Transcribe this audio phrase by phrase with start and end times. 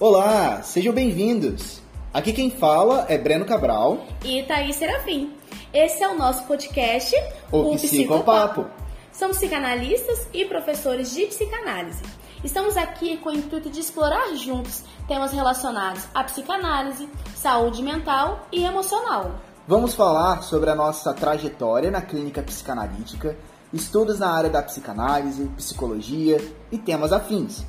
[0.00, 1.82] Olá, sejam bem-vindos.
[2.14, 5.34] Aqui quem fala é Breno Cabral e Thaís Serafim.
[5.74, 7.12] Esse é o nosso podcast,
[7.50, 8.66] o, o Psicopapo.
[9.12, 12.00] Somos psicanalistas e professores de psicanálise.
[12.44, 18.64] Estamos aqui com o intuito de explorar juntos temas relacionados à psicanálise, saúde mental e
[18.64, 19.32] emocional.
[19.66, 23.36] Vamos falar sobre a nossa trajetória na clínica psicanalítica,
[23.72, 26.40] estudos na área da psicanálise, psicologia
[26.70, 27.64] e temas afins.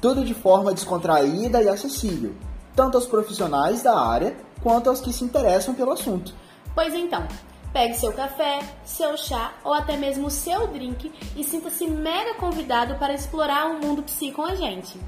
[0.00, 2.34] Tudo de forma descontraída e acessível,
[2.74, 6.34] tanto aos profissionais da área quanto aos que se interessam pelo assunto.
[6.74, 7.26] Pois então,
[7.76, 13.12] Pegue seu café, seu chá ou até mesmo seu drink e sinta-se mega convidado para
[13.12, 14.98] explorar o mundo psi com a gente.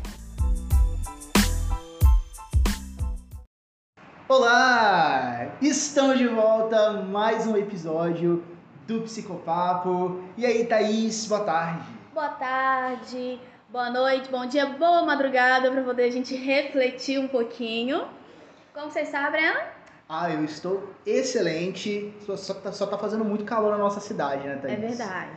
[4.29, 5.57] Olá!
[5.63, 8.45] Estamos de volta mais um episódio
[8.87, 10.23] do Psicopapo.
[10.37, 11.89] E aí, Thaís, boa tarde.
[12.13, 18.07] Boa tarde, boa noite, bom dia, boa madrugada para poder a gente refletir um pouquinho.
[18.73, 19.61] Como você está, Breno?
[20.09, 22.15] Ah, eu estou excelente.
[22.25, 24.73] Só, só, tá, só tá fazendo muito calor na nossa cidade, né, Thaís?
[24.73, 25.31] É verdade.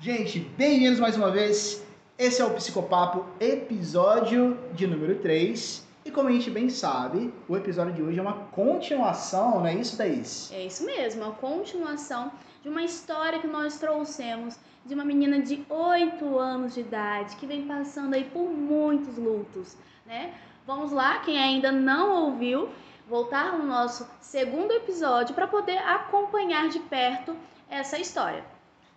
[0.00, 1.84] Gente, bem-vindos mais uma vez.
[2.18, 5.86] Esse é o Psicopapo, episódio de número 3.
[6.04, 9.74] E como a gente bem sabe, o episódio de hoje é uma continuação, não é
[9.74, 10.50] isso, Thaís?
[10.52, 15.64] É isso mesmo, uma continuação de uma história que nós trouxemos de uma menina de
[15.68, 20.34] 8 anos de idade que vem passando aí por muitos lutos, né?
[20.66, 22.68] Vamos lá, quem ainda não ouviu,
[23.08, 27.36] voltar no nosso segundo episódio para poder acompanhar de perto
[27.70, 28.44] essa história.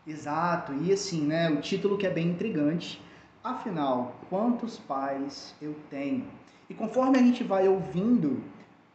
[0.06, 3.02] Exato, e assim, né, o título que é bem intrigante.
[3.44, 6.28] Afinal, quantos pais eu tenho?
[6.70, 8.44] E conforme a gente vai ouvindo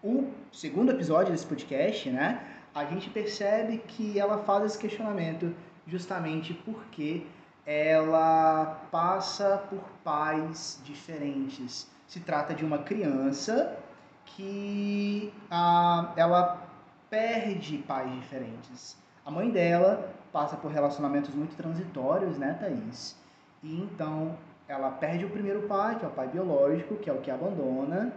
[0.03, 5.55] o segundo episódio desse podcast, né, a gente percebe que ela faz esse questionamento
[5.87, 7.27] justamente porque
[7.65, 11.91] ela passa por pais diferentes.
[12.07, 13.79] Se trata de uma criança
[14.27, 16.69] que ah, ela
[17.09, 18.95] perde pais diferentes.
[19.25, 23.17] A mãe dela passa por relacionamentos muito transitórios, né, Thaís?
[23.63, 24.37] E então
[24.69, 28.13] ela perde o primeiro pai, que é o pai biológico, que é o que abandona,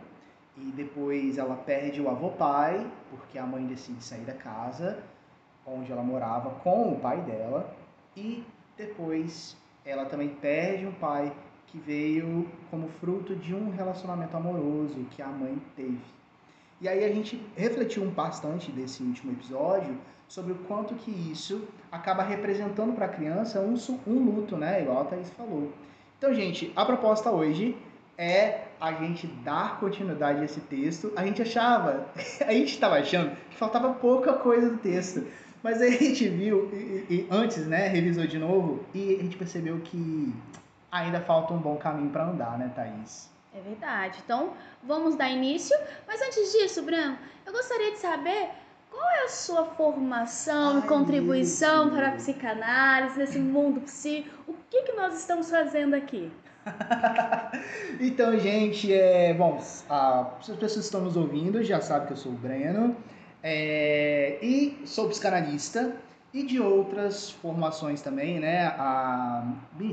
[0.61, 5.01] e depois ela perde o avô-pai, porque a mãe decide sair da casa
[5.65, 7.73] onde ela morava com o pai dela,
[8.15, 8.43] e
[8.75, 9.55] depois
[9.85, 11.31] ela também perde um pai
[11.67, 15.99] que veio como fruto de um relacionamento amoroso que a mãe teve.
[16.81, 19.95] E aí a gente refletiu bastante desse último episódio
[20.27, 23.75] sobre o quanto que isso acaba representando para a criança um,
[24.07, 24.81] um luto, né?
[24.81, 25.71] Igual a Thaís falou.
[26.17, 27.77] Então, gente, a proposta hoje
[28.17, 31.11] é a gente dar continuidade a esse texto.
[31.15, 32.07] A gente achava,
[32.45, 35.25] a gente estava achando que faltava pouca coisa do texto.
[35.61, 39.35] Mas aí a gente viu, e, e, antes, né, revisou de novo, e a gente
[39.35, 40.33] percebeu que
[40.89, 43.29] ainda falta um bom caminho para andar, né, Thaís?
[43.53, 44.19] É verdade.
[44.23, 45.77] Então, vamos dar início.
[46.07, 48.49] Mas antes disso, Bruno, eu gostaria de saber
[48.89, 51.95] qual é a sua formação e contribuição isso.
[51.95, 54.25] para a psicanálise, nesse mundo psi?
[54.47, 56.31] O que, que nós estamos fazendo aqui?
[57.99, 62.35] então, gente, é, bom, as pessoas estão nos ouvindo já sabem que eu sou o
[62.35, 62.95] Breno
[63.41, 65.95] é, e sou psicanalista
[66.33, 68.67] e de outras formações também, né?
[68.77, 69.43] A,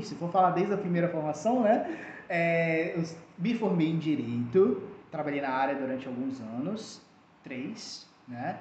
[0.03, 1.97] se for falar desde a primeira formação, né?
[2.29, 3.03] É, eu
[3.39, 7.01] me formei em Direito, trabalhei na área durante alguns anos,
[7.43, 8.57] três, né?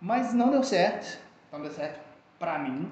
[0.00, 1.18] Mas não deu certo,
[1.50, 1.98] não deu certo
[2.38, 2.88] para mim.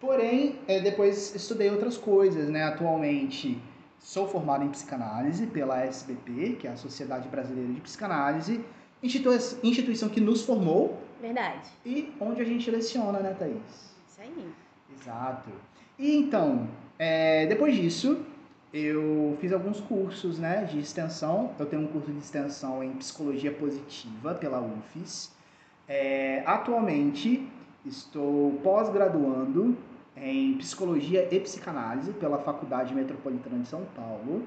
[0.00, 2.64] Porém, é, depois estudei outras coisas, né?
[2.64, 3.62] Atualmente
[4.00, 8.64] sou formado em psicanálise pela SBP, que é a Sociedade Brasileira de Psicanálise,
[9.02, 11.68] instituição que nos formou Verdade.
[11.84, 13.94] E onde a gente leciona, né, Thaís?
[14.08, 14.52] Isso aí.
[14.98, 15.50] Exato.
[15.98, 16.66] E então,
[16.98, 18.24] é, depois disso,
[18.72, 21.52] eu fiz alguns cursos né, de extensão.
[21.58, 25.30] Eu tenho um curso de extensão em psicologia positiva pela UFES.
[25.86, 27.46] É, atualmente,
[27.84, 29.76] estou pós-graduando
[30.16, 34.46] em psicologia e psicanálise pela Faculdade Metropolitana de São Paulo.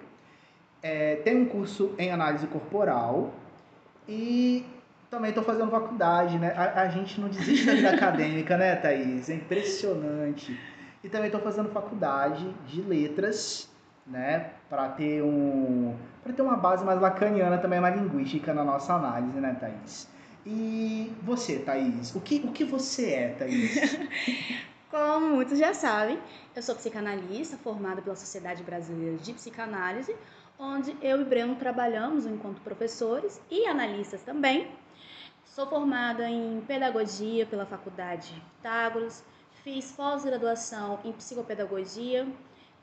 [0.82, 3.34] É, tenho um curso em análise corporal
[4.08, 4.66] e
[5.10, 6.54] também estou fazendo faculdade, né?
[6.58, 9.30] A, a, gente não desiste da vida acadêmica, né, Thaís?
[9.30, 10.60] É impressionante.
[11.04, 13.70] E também estou fazendo faculdade de letras,
[14.06, 14.50] né?
[14.70, 19.40] Para ter um, para ter uma base mais lacaniana também, mais linguística na nossa análise,
[19.40, 20.10] né, Thaís?
[20.46, 22.14] E você, Thaís?
[22.16, 23.78] O que, o que você é, Thaís?
[24.94, 26.20] Como muitos já sabem,
[26.56, 30.16] eu sou psicanalista formada pela Sociedade Brasileira de Psicanálise,
[30.60, 34.70] onde eu e Breno trabalhamos enquanto professores e analistas também
[35.46, 39.24] Sou formada em pedagogia pela Faculdade Pitágoras,
[39.64, 42.28] fiz pós-graduação em psicopedagogia,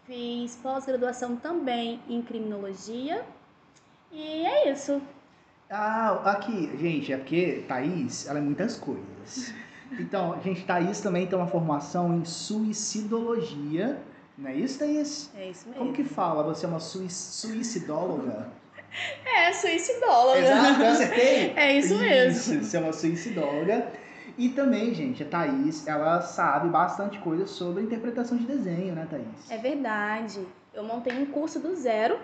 [0.05, 3.25] fiz pós-graduação também em criminologia
[4.11, 5.01] E é isso.
[5.71, 9.55] Ah, aqui, gente, é porque Thaís, ela é muitas coisas.
[9.99, 14.01] Então, gente, Thaís também tem uma formação em suicidologia,
[14.39, 15.31] não é isso, Thaís?
[15.37, 15.79] É isso mesmo.
[15.83, 16.43] Como que fala?
[16.45, 18.49] Você é uma sui suicidóloga?
[19.25, 20.39] É, suicidóloga.
[20.39, 21.53] Exato, acertei?
[21.57, 22.55] É isso mesmo.
[22.55, 23.93] Isso, você é uma suicidóloga.
[24.39, 29.51] E também, gente, a Thaís, ela sabe bastante coisa sobre interpretação de desenho, né, Thaís?
[29.51, 30.47] É verdade.
[30.73, 32.19] Eu montei um curso do zero,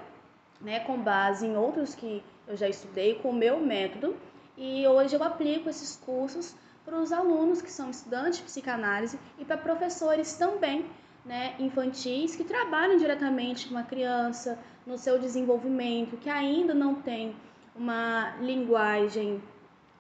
[0.60, 4.16] né, com base em outros que eu já estudei, com o meu método.
[4.56, 6.54] E hoje eu aplico esses cursos
[6.86, 10.86] para os alunos que são estudantes de psicanálise e para professores também,
[11.24, 14.56] né, infantis, que trabalham diretamente com a criança,
[14.86, 17.34] no seu desenvolvimento, que ainda não tem
[17.74, 19.42] uma linguagem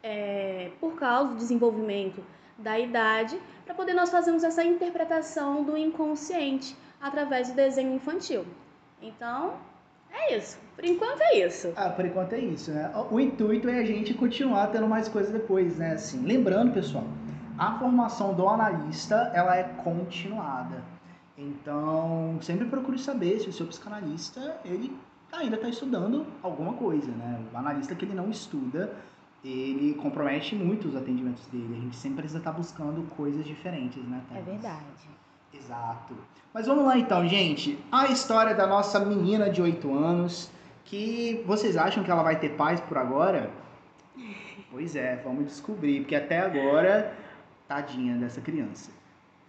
[0.00, 2.24] é, por causa do desenvolvimento
[2.56, 8.46] da idade, para poder nós fazermos essa interpretação do inconsciente através do desenho infantil.
[9.02, 9.58] Então,
[10.16, 10.58] é isso.
[10.74, 11.72] Por enquanto é isso.
[11.76, 12.92] Ah, por enquanto é isso, né?
[13.10, 15.92] O intuito é a gente continuar tendo mais coisas depois, né?
[15.92, 17.04] Assim, lembrando, pessoal,
[17.58, 20.82] a formação do analista, ela é continuada.
[21.38, 24.94] Então, sempre procure saber se o seu psicanalista, ele
[25.32, 27.40] ainda está estudando alguma coisa, né?
[27.52, 28.94] O analista que ele não estuda,
[29.44, 31.76] ele compromete muito os atendimentos dele.
[31.78, 34.46] A gente sempre precisa estar tá buscando coisas diferentes, né, Thaís?
[34.46, 35.08] É verdade.
[35.58, 36.14] Exato.
[36.52, 37.78] Mas vamos lá então, gente.
[37.92, 40.50] A história da nossa menina de 8 anos,
[40.84, 43.50] que vocês acham que ela vai ter paz por agora?
[44.70, 47.14] Pois é, vamos descobrir, porque até agora,
[47.68, 48.90] tadinha dessa criança.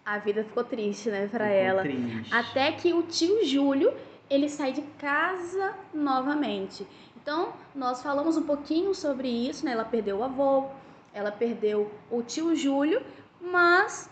[0.05, 1.81] A vida ficou triste, né, para ela.
[1.81, 2.33] Triste.
[2.33, 3.93] Até que o tio Júlio,
[4.29, 6.87] ele sai de casa novamente.
[7.15, 9.73] Então, nós falamos um pouquinho sobre isso, né?
[9.73, 10.67] Ela perdeu o avô,
[11.13, 13.01] ela perdeu o tio Júlio,
[13.41, 14.09] mas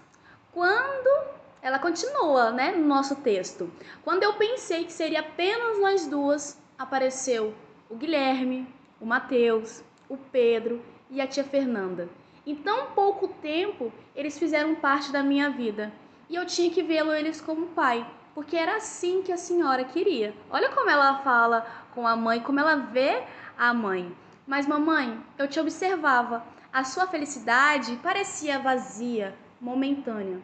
[0.51, 1.34] quando
[1.65, 3.71] ela continua, né, no nosso texto.
[4.03, 7.55] Quando eu pensei que seria apenas nós duas, apareceu
[7.89, 8.71] o Guilherme,
[9.01, 10.79] o Mateus, o Pedro
[11.09, 12.07] e a tia Fernanda.
[12.45, 15.91] Em tão pouco tempo, eles fizeram parte da minha vida.
[16.29, 20.35] E eu tinha que vê-lo eles como pai, porque era assim que a senhora queria.
[20.51, 21.65] Olha como ela fala
[21.95, 23.23] com a mãe, como ela vê
[23.57, 24.15] a mãe.
[24.45, 26.45] Mas mamãe, eu te observava.
[26.71, 30.39] A sua felicidade parecia vazia, momentânea.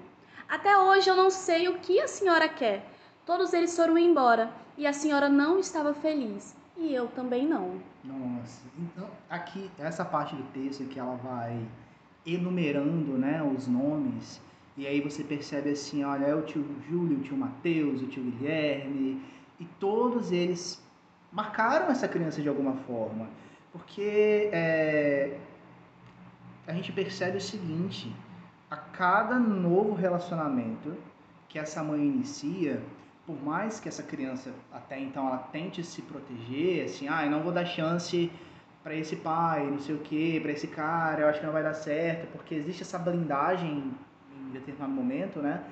[0.51, 2.85] Até hoje eu não sei o que a senhora quer.
[3.25, 6.53] Todos eles foram embora e a senhora não estava feliz.
[6.75, 7.79] E eu também não.
[8.03, 11.57] Nossa, então aqui, essa parte do texto que ela vai
[12.25, 14.41] enumerando né, os nomes,
[14.75, 18.21] e aí você percebe assim, olha, é o tio Júlio, o tio Mateus, o tio
[18.21, 19.23] Guilherme,
[19.57, 20.83] e todos eles
[21.31, 23.29] marcaram essa criança de alguma forma.
[23.71, 25.37] Porque é,
[26.67, 28.13] a gente percebe o seguinte,
[28.93, 30.95] cada novo relacionamento
[31.47, 32.81] que essa mãe inicia,
[33.25, 37.41] por mais que essa criança até então ela tente se proteger, assim, ah, eu não
[37.41, 38.31] vou dar chance
[38.83, 41.63] para esse pai, não sei o que, para esse cara, eu acho que não vai
[41.63, 43.93] dar certo, porque existe essa blindagem
[44.33, 45.63] em determinado momento, né?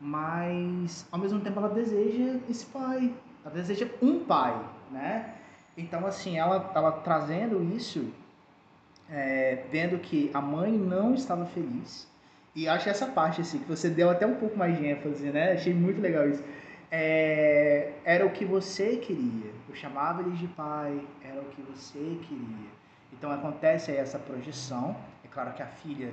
[0.00, 3.12] Mas ao mesmo tempo ela deseja esse pai,
[3.44, 4.54] ela deseja um pai,
[4.90, 5.34] né?
[5.76, 8.12] Então assim, ela, ela trazendo isso,
[9.10, 12.11] é, vendo que a mãe não estava feliz,
[12.54, 15.52] e acho essa parte assim que você deu até um pouco mais de ênfase, né?
[15.52, 16.42] Achei muito legal isso
[16.94, 19.50] é, era o que você queria.
[19.66, 22.68] Eu chamava eles de pai, era o que você queria.
[23.10, 24.94] Então acontece aí essa projeção.
[25.24, 26.12] É claro que a filha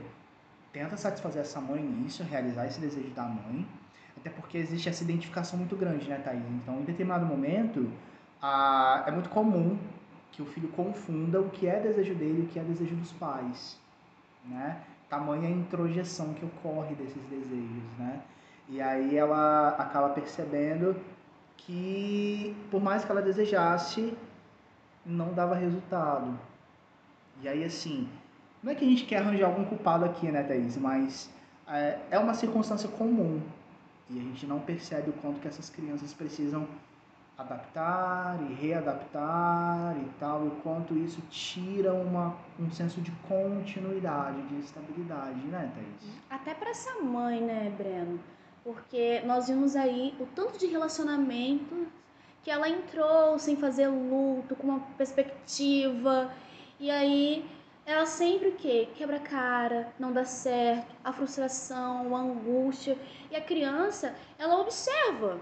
[0.71, 3.67] tenta satisfazer essa mãe nisso, realizar esse desejo da mãe,
[4.15, 6.43] até porque existe essa identificação muito grande, né, Thaís?
[6.47, 7.91] Então, em determinado momento,
[8.41, 9.77] a, é muito comum
[10.31, 13.11] que o filho confunda o que é desejo dele e o que é desejo dos
[13.11, 13.77] pais,
[14.45, 14.81] né?
[15.09, 18.21] Tamanha introjeção que ocorre desses desejos, né?
[18.67, 20.95] E aí ela acaba percebendo
[21.57, 24.13] que, por mais que ela desejasse,
[25.05, 26.37] não dava resultado.
[27.41, 28.07] E aí, assim,
[28.61, 30.77] não é que a gente quer arranjar algum culpado aqui, né, Thaís?
[30.77, 31.29] Mas
[31.67, 33.41] é, é uma circunstância comum.
[34.09, 36.67] E a gente não percebe o quanto que essas crianças precisam
[37.39, 44.59] adaptar e readaptar e tal, o quanto isso tira uma, um senso de continuidade, de
[44.59, 46.13] estabilidade, né, Thaís?
[46.29, 48.19] Até para essa mãe, né, Breno?
[48.63, 51.87] porque nós vimos aí o tanto de relacionamento
[52.43, 56.31] que ela entrou sem fazer luto, com uma perspectiva,
[56.79, 57.49] e aí
[57.85, 58.87] ela sempre o quê?
[58.95, 62.97] Quebra cara, não dá certo, a frustração, a angústia,
[63.31, 65.39] e a criança, ela observa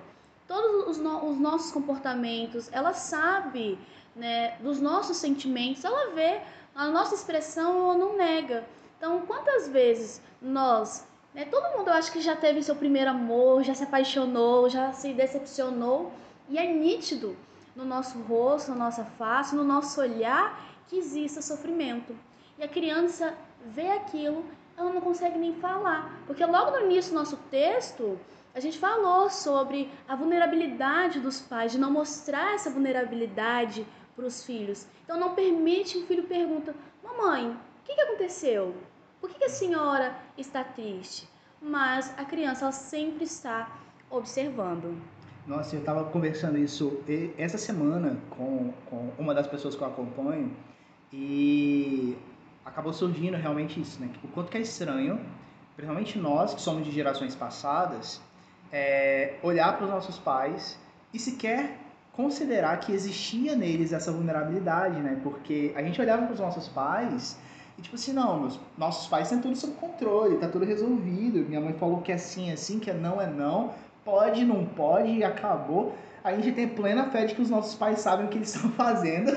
[0.47, 3.77] todos os, no os nossos comportamentos, ela sabe
[4.15, 6.41] né, dos nossos sentimentos, ela vê
[6.75, 8.65] a nossa expressão, ela não nega.
[8.97, 11.05] Então, quantas vezes nós
[11.37, 11.45] né?
[11.45, 15.13] Todo mundo eu acho que já teve seu primeiro amor, já se apaixonou, já se
[15.13, 16.11] decepcionou.
[16.49, 17.37] E é nítido
[17.75, 22.15] no nosso rosto, na nossa face, no nosso olhar, que exista sofrimento.
[22.57, 23.35] E a criança
[23.67, 24.43] vê aquilo,
[24.75, 26.11] ela não consegue nem falar.
[26.25, 28.19] Porque logo no início do nosso texto,
[28.57, 33.85] a gente falou sobre a vulnerabilidade dos pais, de não mostrar essa vulnerabilidade
[34.15, 34.87] para os filhos.
[35.03, 36.73] Então não permite que o filho pergunta,
[37.03, 38.73] mamãe, o que, que aconteceu?
[39.21, 41.29] Por que, que a senhora está triste?
[41.61, 44.99] Mas a criança ela sempre está observando.
[45.45, 46.99] Nossa, eu estava conversando isso
[47.37, 50.51] essa semana com, com uma das pessoas que eu acompanho
[51.13, 52.17] e
[52.65, 54.09] acabou surgindo realmente isso, né?
[54.23, 55.23] O quanto que é estranho,
[55.75, 58.19] principalmente nós que somos de gerações passadas,
[58.71, 60.77] é, olhar para os nossos pais
[61.13, 61.77] e sequer
[62.13, 65.19] considerar que existia neles essa vulnerabilidade, né?
[65.21, 67.37] Porque a gente olhava para os nossos pais
[67.77, 71.47] e tipo assim, não, meus, nossos pais têm tudo sob controle, tá tudo resolvido.
[71.47, 73.73] Minha mãe falou que é sim, é sim, que é não, é não.
[74.03, 75.95] Pode, não pode e acabou.
[76.23, 78.71] A gente tem plena fé de que os nossos pais sabem o que eles estão
[78.71, 79.31] fazendo.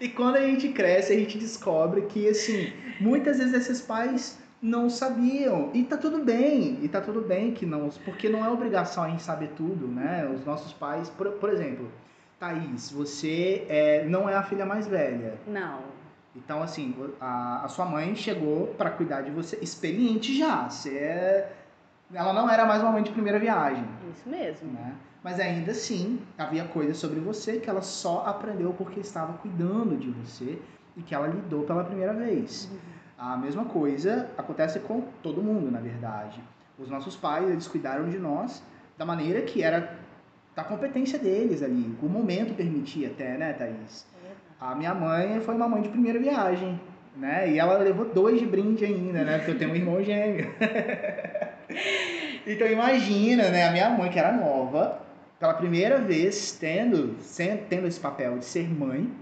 [0.00, 4.90] e quando a gente cresce, a gente descobre que, assim, muitas vezes esses pais não
[4.90, 5.70] sabiam.
[5.72, 9.08] E tá tudo bem, e tá tudo bem que não, porque não é obrigação a
[9.08, 10.28] gente saber tudo, né?
[10.34, 11.90] Os nossos pais, por, por exemplo,
[12.38, 15.38] Thaís, você é, não é a filha mais velha.
[15.46, 15.80] Não.
[16.34, 20.68] Então, assim, a, a sua mãe chegou para cuidar de você experiente já.
[20.68, 21.52] Você é,
[22.12, 23.84] ela não era mais uma mãe de primeira viagem.
[24.14, 24.70] Isso mesmo.
[24.72, 24.94] Né?
[25.22, 30.10] Mas ainda assim, havia coisas sobre você que ela só aprendeu porque estava cuidando de
[30.10, 30.58] você
[30.96, 32.70] e que ela lidou pela primeira vez.
[32.70, 32.78] Uhum.
[33.20, 36.40] A mesma coisa acontece com todo mundo, na verdade.
[36.78, 38.62] Os nossos pais, eles cuidaram de nós
[38.96, 39.94] da maneira que era
[40.56, 41.94] da competência deles ali.
[42.02, 44.06] O momento permitia até, né, Thaís?
[44.24, 44.30] É.
[44.58, 46.80] A minha mãe foi uma mãe de primeira viagem,
[47.14, 47.52] né?
[47.52, 49.36] E ela levou dois de brinde ainda, né?
[49.36, 50.50] Porque eu tenho um irmão gêmeo.
[52.46, 53.68] então imagina, né?
[53.68, 54.98] A minha mãe, que era nova,
[55.38, 57.16] pela primeira vez tendo,
[57.68, 59.12] tendo esse papel de ser mãe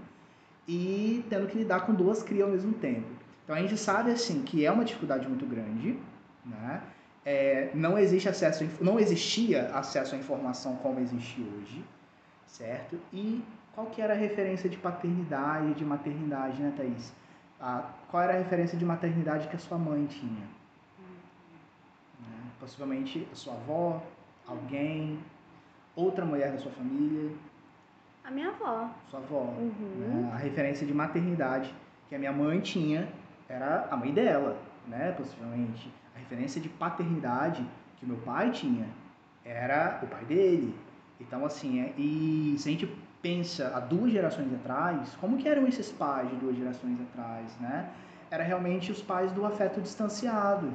[0.65, 3.18] e tendo que lidar com duas crias ao mesmo tempo.
[3.49, 5.99] Então a gente sabe assim que é uma dificuldade muito grande,
[6.45, 6.83] né?
[7.25, 11.83] É, não existe acesso, não existia acesso à informação como existe hoje,
[12.45, 12.99] certo?
[13.11, 17.11] E qual que era a referência de paternidade, de maternidade, né, Thaís?
[17.59, 20.47] Ah, qual era a referência de maternidade que a sua mãe tinha?
[22.19, 22.51] Né?
[22.59, 24.03] Possivelmente a sua avó,
[24.45, 25.17] alguém,
[25.95, 27.31] outra mulher da sua família.
[28.23, 28.91] A minha avó.
[29.09, 29.55] Sua avó.
[29.57, 29.95] Uhum.
[29.97, 30.31] Né?
[30.35, 31.73] A referência de maternidade
[32.07, 33.11] que a minha mãe tinha
[33.49, 34.55] era a mãe dela,
[34.87, 35.11] né?
[35.17, 35.91] Possivelmente.
[36.15, 37.65] A referência de paternidade
[37.97, 38.87] que meu pai tinha
[39.43, 40.75] era o pai dele.
[41.19, 45.67] Então, assim, é, e se a gente pensa há duas gerações atrás, como que eram
[45.67, 47.89] esses pais de duas gerações atrás, né?
[48.31, 50.71] Era realmente os pais do afeto distanciado,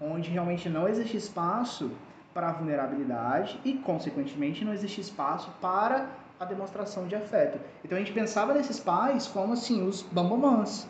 [0.00, 1.90] onde realmente não existe espaço
[2.34, 6.08] para a vulnerabilidade e, consequentemente, não existe espaço para
[6.40, 7.58] a demonstração de afeto.
[7.84, 10.88] Então a gente pensava nesses pais como assim os bambamãs,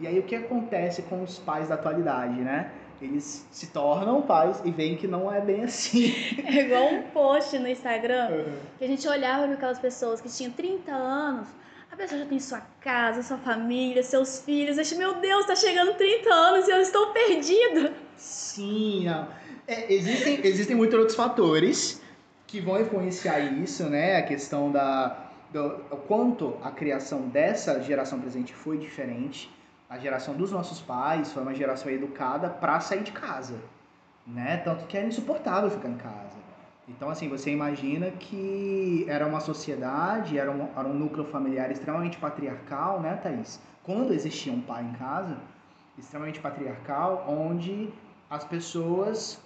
[0.00, 2.70] e aí o que acontece com os pais da atualidade, né?
[3.00, 6.14] Eles se tornam pais e veem que não é bem assim.
[6.44, 8.56] É igual um post no Instagram uhum.
[8.78, 11.48] que a gente olhava para aquelas pessoas que tinham 30 anos,
[11.90, 14.78] a pessoa já tem sua casa, sua família, seus filhos.
[14.78, 17.92] Achei, meu Deus, tá chegando 30 anos e eu estou perdida.
[18.16, 19.06] Sim.
[19.66, 22.00] É, existem, existem muitos outros fatores
[22.46, 24.18] que vão influenciar isso, né?
[24.18, 25.70] A questão da do,
[26.06, 29.50] quanto a criação dessa geração presente foi diferente
[29.90, 33.56] a geração dos nossos pais foi uma geração educada para sair de casa,
[34.24, 34.58] né?
[34.58, 36.38] Tanto que era insuportável ficar em casa.
[36.88, 42.18] Então, assim, você imagina que era uma sociedade, era um, era um núcleo familiar extremamente
[42.18, 43.60] patriarcal, né, Thaís?
[43.82, 45.36] Quando existia um pai em casa,
[45.98, 47.92] extremamente patriarcal, onde
[48.28, 49.40] as pessoas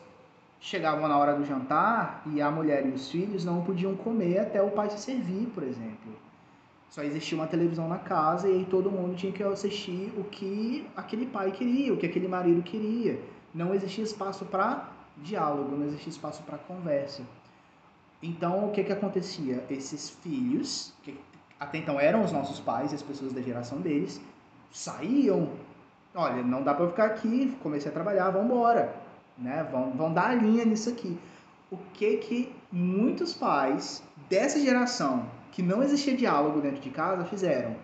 [0.60, 4.62] chegavam na hora do jantar e a mulher e os filhos não podiam comer até
[4.62, 6.23] o pai se servir, por exemplo.
[6.94, 10.88] Só existia uma televisão na casa e aí todo mundo tinha que assistir o que
[10.94, 13.20] aquele pai queria, o que aquele marido queria.
[13.52, 17.24] Não existia espaço para diálogo, não existia espaço para conversa.
[18.22, 19.64] Então, o que que acontecia?
[19.68, 21.18] Esses filhos, que
[21.58, 24.20] até então eram os nossos pais, as pessoas da geração deles,
[24.70, 25.50] saíam.
[26.14, 28.94] Olha, não dá para ficar aqui, comecei a trabalhar, vamos embora,
[29.36, 29.66] né?
[29.68, 31.18] Vão, vão dar a linha nisso aqui.
[31.72, 37.76] O que que muitos pais dessa geração que não existia diálogo dentro de casa fizeram?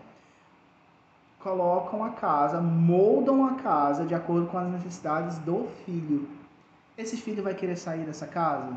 [1.39, 6.29] Colocam a casa, moldam a casa de acordo com as necessidades do filho.
[6.99, 8.75] Esse filho vai querer sair dessa casa?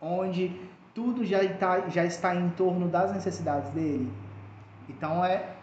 [0.00, 0.60] Onde
[0.92, 4.12] tudo já está, já está em torno das necessidades dele?
[4.88, 5.54] Então é,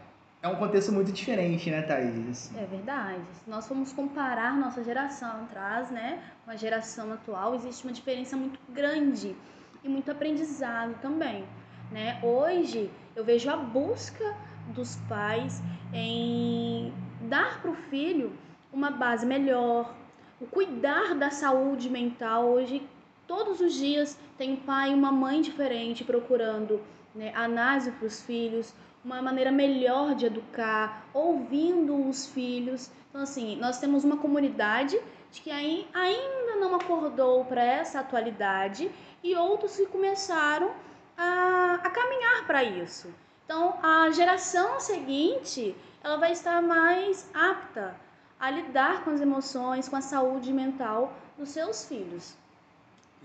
[0.41, 2.49] é um contexto muito diferente, né, Thaís?
[2.55, 3.21] É verdade.
[3.43, 8.37] Se nós formos comparar nossa geração atrás, né, com a geração atual, existe uma diferença
[8.37, 9.35] muito grande
[9.83, 11.43] e muito aprendizado também.
[11.91, 12.19] Né?
[12.23, 14.35] Hoje eu vejo a busca
[14.67, 15.61] dos pais
[15.93, 18.33] em dar para o filho
[18.71, 19.93] uma base melhor,
[20.41, 22.45] o cuidar da saúde mental.
[22.49, 22.81] Hoje,
[23.27, 26.81] todos os dias, tem um pai e uma mãe diferente procurando
[27.13, 28.73] né, análise para os filhos,
[29.05, 32.89] uma maneira melhor de educar, ouvindo os filhos.
[33.09, 34.99] Então, assim, nós temos uma comunidade
[35.31, 38.89] de que ainda não acordou para essa atualidade
[39.23, 40.71] e outros que começaram
[41.17, 43.13] a, a caminhar para isso.
[43.45, 47.95] Então, a geração seguinte, ela vai estar mais apta
[48.39, 52.35] a lidar com as emoções, com a saúde mental dos seus filhos.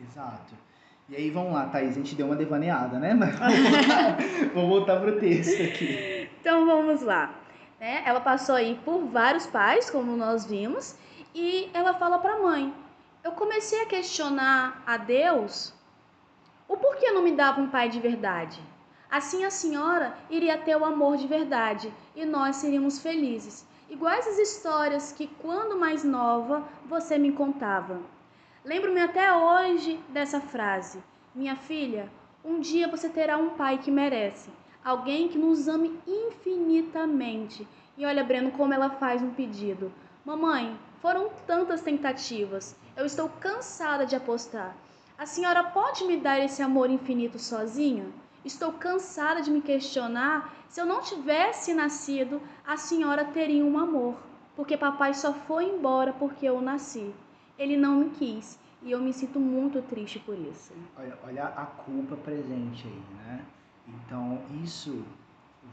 [0.01, 0.55] Exato.
[1.09, 3.15] E aí, vamos lá, Thaís, a gente deu uma devaneada, né?
[4.55, 6.29] Vamos voltar para o texto aqui.
[6.41, 7.35] Então, vamos lá.
[7.81, 8.03] Né?
[8.05, 10.97] Ela passou aí por vários pais, como nós vimos,
[11.35, 12.75] e ela fala para a mãe:
[13.25, 15.73] Eu comecei a questionar a Deus
[16.69, 18.63] o porquê não me dava um pai de verdade.
[19.11, 23.67] Assim a senhora iria ter o amor de verdade e nós seríamos felizes.
[23.89, 27.99] Iguais as histórias que, quando mais nova, você me contava.
[28.63, 31.03] Lembro-me até hoje dessa frase:
[31.35, 32.13] Minha filha,
[32.45, 34.51] um dia você terá um pai que merece,
[34.85, 37.67] alguém que nos ame infinitamente.
[37.97, 39.91] E olha, Breno, como ela faz um pedido:
[40.23, 44.77] Mamãe, foram tantas tentativas, eu estou cansada de apostar.
[45.19, 48.07] A senhora pode me dar esse amor infinito sozinha?
[48.45, 54.15] Estou cansada de me questionar se eu não tivesse nascido, a senhora teria um amor,
[54.55, 57.13] porque papai só foi embora porque eu nasci.
[57.59, 60.73] Ele não me quis e eu me sinto muito triste por isso.
[60.97, 63.45] Olha, olha a culpa presente aí, né?
[63.89, 65.05] Então isso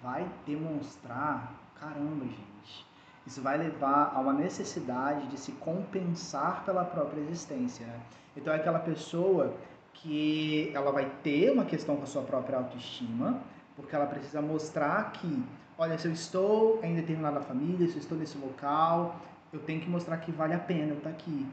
[0.02, 2.84] vai demonstrar, caramba, gente.
[3.28, 8.02] Isso vai levar a uma necessidade de se compensar pela própria existência, né?
[8.36, 9.54] Então é aquela pessoa
[9.94, 13.42] que ela vai ter uma questão com a sua própria autoestima,
[13.76, 15.44] porque ela precisa mostrar que,
[15.78, 19.20] olha, se eu estou em determinada família, se eu estou nesse local,
[19.54, 21.46] eu tenho que mostrar que vale a pena eu estar aqui.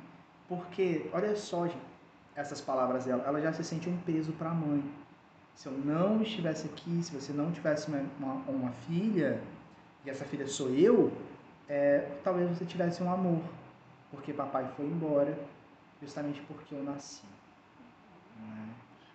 [0.48, 1.78] Porque, olha só, gente,
[2.34, 4.82] essas palavras dela, ela já se sente um peso para a mãe.
[5.54, 9.40] Se eu não estivesse aqui, se você não tivesse uma, uma, uma filha,
[10.04, 11.12] e essa filha sou eu,
[11.68, 13.42] é, talvez você tivesse um amor.
[14.10, 15.38] Porque papai foi embora,
[16.02, 17.22] justamente porque eu nasci.
[18.40, 18.68] Né?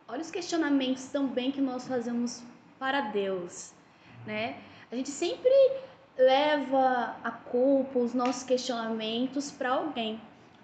[0.08, 2.42] Olha os questionamentos também que nós fazemos
[2.80, 3.74] para Deus,
[4.26, 4.58] né?
[4.90, 5.52] A gente sempre
[6.18, 10.20] leva a culpa, os nossos questionamentos para alguém.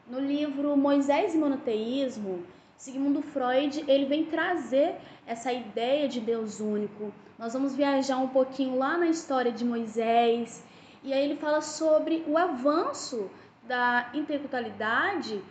[0.08, 2.46] No livro Moisés e Monoteísmo,
[2.78, 4.96] Sigmund Freud, ele vem trazer
[5.28, 7.14] essa ideia de Deus único.
[7.38, 10.64] Nós vamos viajar um pouquinho lá na história de Moisés,
[11.04, 13.30] e aí ele fala sobre o avanço
[13.64, 15.42] da interculturalidade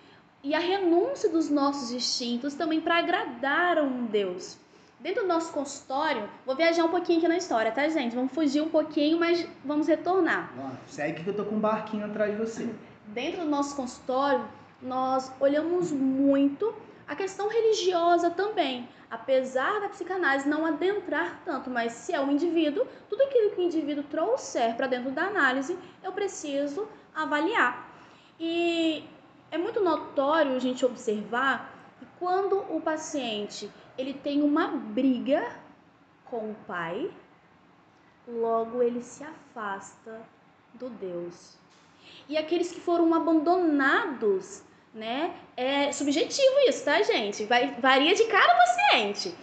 [0.42, 4.58] e a renúncia dos nossos instintos também para agradar a um Deus.
[4.98, 8.14] Dentro do nosso consultório, vou viajar um pouquinho aqui na história, tá, gente?
[8.14, 10.52] Vamos fugir um pouquinho, mas vamos retornar.
[10.86, 12.72] segue que eu tô com um barquinho atrás de você.
[13.08, 14.46] Dentro do nosso consultório,
[14.80, 16.72] nós olhamos muito
[17.06, 18.88] a questão religiosa também.
[19.10, 23.64] Apesar da psicanálise não adentrar tanto, mas se é um indivíduo, tudo aquilo que o
[23.64, 27.90] indivíduo trouxer para dentro da análise, eu preciso avaliar.
[28.40, 29.04] E
[29.52, 35.54] é muito notório a gente observar que quando o paciente ele tem uma briga
[36.24, 37.10] com o pai,
[38.26, 40.22] logo ele se afasta
[40.72, 41.58] do Deus.
[42.26, 44.62] E aqueles que foram abandonados,
[44.94, 45.36] né?
[45.54, 47.44] É subjetivo isso, tá, gente?
[47.44, 49.34] Vai, varia de cada paciente.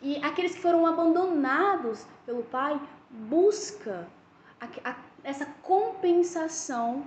[0.00, 4.06] E aqueles que foram abandonados pelo pai busca
[4.60, 7.04] a, a, essa compensação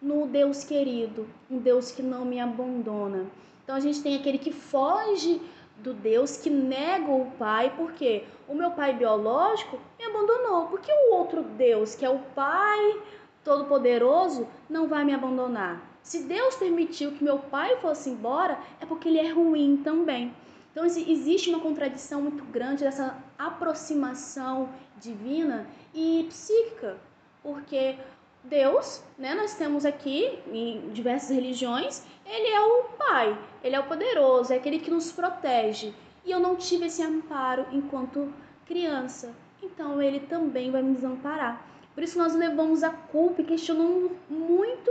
[0.00, 3.26] no Deus querido, um Deus que não me abandona.
[3.62, 5.40] Então a gente tem aquele que foge
[5.78, 10.66] do Deus, que nega o pai, porque o meu pai biológico me abandonou.
[10.66, 13.00] Porque o outro Deus, que é o Pai
[13.42, 15.80] Todo-Poderoso, não vai me abandonar.
[16.02, 20.34] Se Deus permitiu que meu pai fosse embora, é porque ele é ruim também.
[20.72, 26.96] Então existe uma contradição muito grande dessa aproximação divina e psíquica,
[27.42, 27.96] porque
[28.44, 33.84] Deus, né, nós temos aqui em diversas religiões, ele é o Pai, ele é o
[33.84, 35.92] poderoso, é aquele que nos protege.
[36.24, 38.32] E eu não tive esse amparo enquanto
[38.66, 41.66] criança, então ele também vai me desamparar.
[41.94, 44.90] Por isso nós levamos a culpa e questionamos muito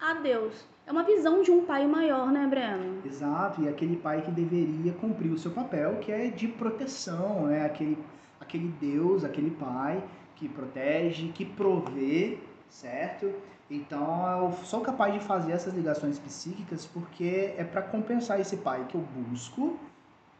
[0.00, 0.66] a Deus.
[0.86, 3.02] É uma visão de um pai maior, né, Breno?
[3.04, 7.66] Exato, e aquele pai que deveria cumprir o seu papel, que é de proteção, né?
[7.66, 7.98] Aquele,
[8.40, 10.02] aquele Deus, aquele pai
[10.34, 12.38] que protege, que provê
[12.70, 13.32] certo?
[13.70, 18.86] Então eu sou capaz de fazer essas ligações psíquicas porque é para compensar esse pai
[18.88, 19.78] que eu busco,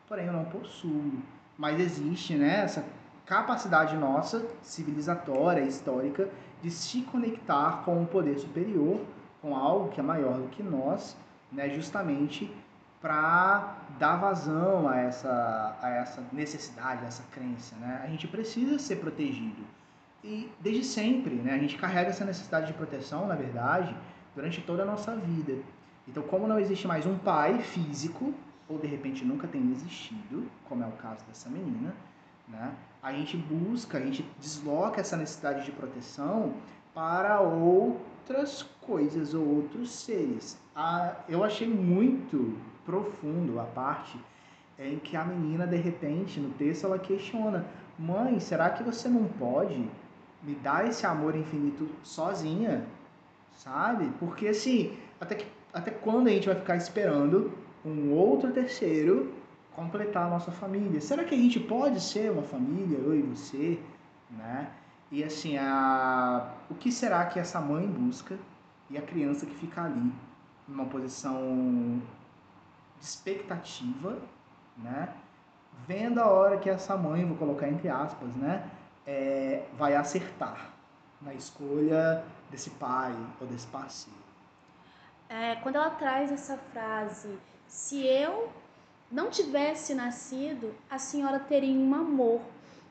[0.07, 1.13] porém eu não possuo.
[1.57, 2.85] mas existe né, essa
[3.27, 6.31] capacidade nossa, civilizatória, histórica,
[6.63, 9.01] de se conectar com um poder superior,
[9.43, 11.17] com algo que é maior do que nós,
[11.53, 12.51] né, justamente
[13.01, 17.77] para dar vazão a essa, a essa necessidade, a essa crença.
[17.77, 18.01] Né?
[18.03, 19.63] A gente precisa ser protegido.
[20.23, 23.97] E desde sempre, né, a gente carrega essa necessidade de proteção, na verdade,
[24.35, 25.55] durante toda a nossa vida.
[26.09, 28.35] Então, como não existe mais um pai físico,
[28.69, 31.95] ou de repente nunca tem existido, como é o caso dessa menina,
[32.49, 36.55] né, a gente busca, a gente desloca essa necessidade de proteção
[36.93, 40.59] para outras coisas ou outros seres.
[40.75, 44.19] Ah, eu achei muito profundo a parte
[44.79, 47.67] em que a menina, de repente, no texto, ela questiona:
[47.99, 49.89] Mãe, será que você não pode
[50.43, 52.87] me dar esse amor infinito sozinha?
[53.53, 54.11] Sabe?
[54.19, 57.53] Porque assim, até, que, até quando a gente vai ficar esperando
[57.85, 59.35] um outro terceiro
[59.75, 61.01] completar a nossa família?
[61.01, 63.79] Será que a gente pode ser uma família, eu e você,
[64.31, 64.71] né?
[65.11, 66.53] E assim, a...
[66.71, 68.39] o que será que essa mãe busca
[68.91, 70.13] e a criança que fica ali
[70.67, 72.03] numa posição
[72.99, 74.19] de expectativa,
[74.77, 75.09] né?
[75.87, 78.69] Vendo a hora que essa mãe, vou colocar entre aspas, né?
[79.11, 80.71] É, vai acertar
[81.23, 84.19] na escolha desse pai ou desse parceiro.
[85.31, 88.53] É, quando ela traz essa frase, se eu
[89.11, 92.43] não tivesse nascido, a senhora teria um amor.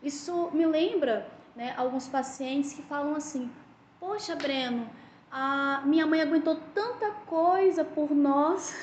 [0.02, 3.52] Isso me lembra né, alguns pacientes que falam assim:
[4.00, 4.90] Poxa, Breno,
[5.32, 8.76] a minha mãe aguentou tanta coisa por nós.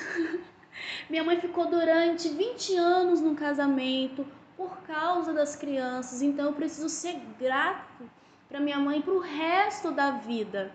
[1.09, 4.25] minha mãe ficou durante 20 anos no casamento
[4.57, 8.09] por causa das crianças, então eu preciso ser grato
[8.47, 10.71] para minha mãe para o resto da vida.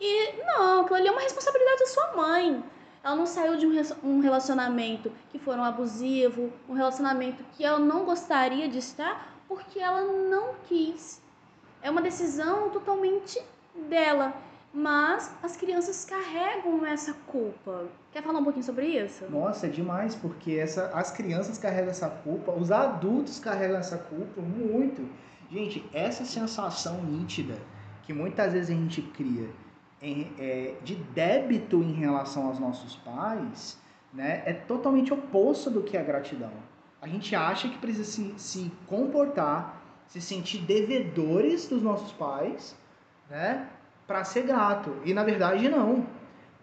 [0.00, 2.62] E não, aquilo ali é uma responsabilidade da sua mãe.
[3.02, 3.66] Ela não saiu de
[4.02, 9.78] um relacionamento que foi um abusivo, um relacionamento que ela não gostaria de estar, porque
[9.78, 11.22] ela não quis.
[11.80, 13.40] É uma decisão totalmente
[13.88, 14.34] dela.
[14.78, 17.86] Mas as crianças carregam essa culpa.
[18.12, 19.24] Quer falar um pouquinho sobre isso?
[19.30, 24.42] Nossa, é demais, porque essa, as crianças carregam essa culpa, os adultos carregam essa culpa
[24.42, 25.08] muito.
[25.50, 27.54] Gente, essa sensação nítida
[28.02, 29.48] que muitas vezes a gente cria
[30.02, 33.80] em, é, de débito em relação aos nossos pais,
[34.12, 36.52] né, é totalmente oposto do que é gratidão.
[37.00, 42.76] A gente acha que precisa se, se comportar, se sentir devedores dos nossos pais,
[43.30, 43.70] né,
[44.06, 44.94] para ser grato.
[45.04, 46.06] E na verdade não.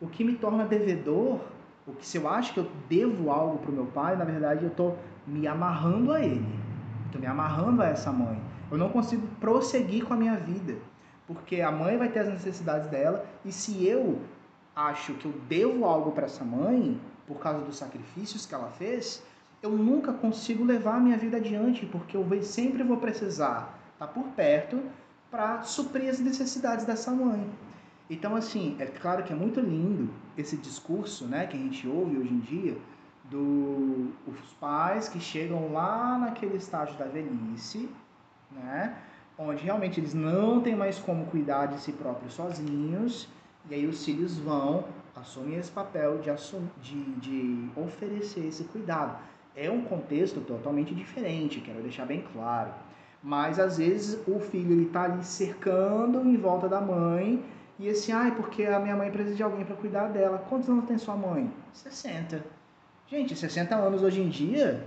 [0.02, 1.40] O que me torna devedor,
[1.88, 4.64] o que se eu acho que eu devo algo para o meu pai, na verdade
[4.64, 6.60] eu estou me amarrando a ele.
[7.06, 8.42] Estou me amarrando a essa mãe.
[8.72, 10.76] Eu não consigo prosseguir com a minha vida
[11.28, 14.20] porque a mãe vai ter as necessidades dela e se eu
[14.76, 19.24] acho que eu devo algo para essa mãe por causa dos sacrifícios que ela fez,
[19.62, 24.14] eu nunca consigo levar a minha vida adiante, porque eu sempre vou precisar estar tá
[24.14, 24.82] por perto
[25.34, 27.50] para suprir as necessidades dessa mãe.
[28.08, 32.18] Então, assim, é claro que é muito lindo esse discurso né, que a gente ouve
[32.18, 32.78] hoje em dia
[33.24, 34.14] dos do,
[34.60, 37.90] pais que chegam lá naquele estágio da velhice,
[38.52, 38.96] né?
[39.36, 43.28] onde realmente eles não têm mais como cuidar de si próprios sozinhos,
[43.68, 49.18] e aí os filhos vão assumir esse papel de, assum de, de oferecer esse cuidado.
[49.56, 52.72] É um contexto totalmente diferente, quero deixar bem claro.
[53.24, 57.44] Mas às vezes o filho está ali cercando em volta da mãe
[57.80, 60.46] e assim, ai, ah, porque a minha mãe precisa de alguém para cuidar dela.
[60.50, 61.52] Quantos anos tem sua mãe?
[61.74, 62.44] 60.
[63.08, 64.86] Gente, 60 anos hoje em dia.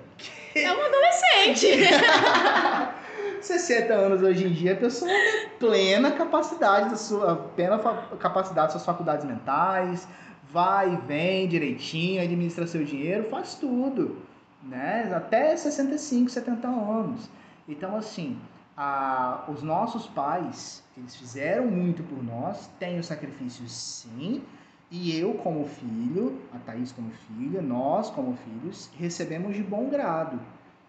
[0.55, 1.67] É um adolescente!
[3.41, 7.79] 60 anos hoje em dia, a pessoa tem plena capacidade da sua, plena
[8.19, 10.09] capacidade das suas faculdades mentais,
[10.51, 14.17] vai e vem direitinho, administra seu dinheiro, faz tudo,
[14.63, 15.13] né?
[15.15, 17.29] Até 65, 70 anos.
[17.69, 18.39] Então, assim,
[18.77, 24.43] a, os nossos pais, eles fizeram muito por nós, tem o sacrifício sim,
[24.91, 30.39] e eu como filho, a Thaís como filha, nós como filhos, recebemos de bom grado,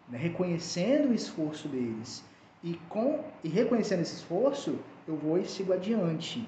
[0.08, 0.18] né?
[0.18, 2.24] reconhecendo o esforço deles.
[2.64, 6.48] E, com, e reconhecendo esse esforço, eu vou e sigo adiante.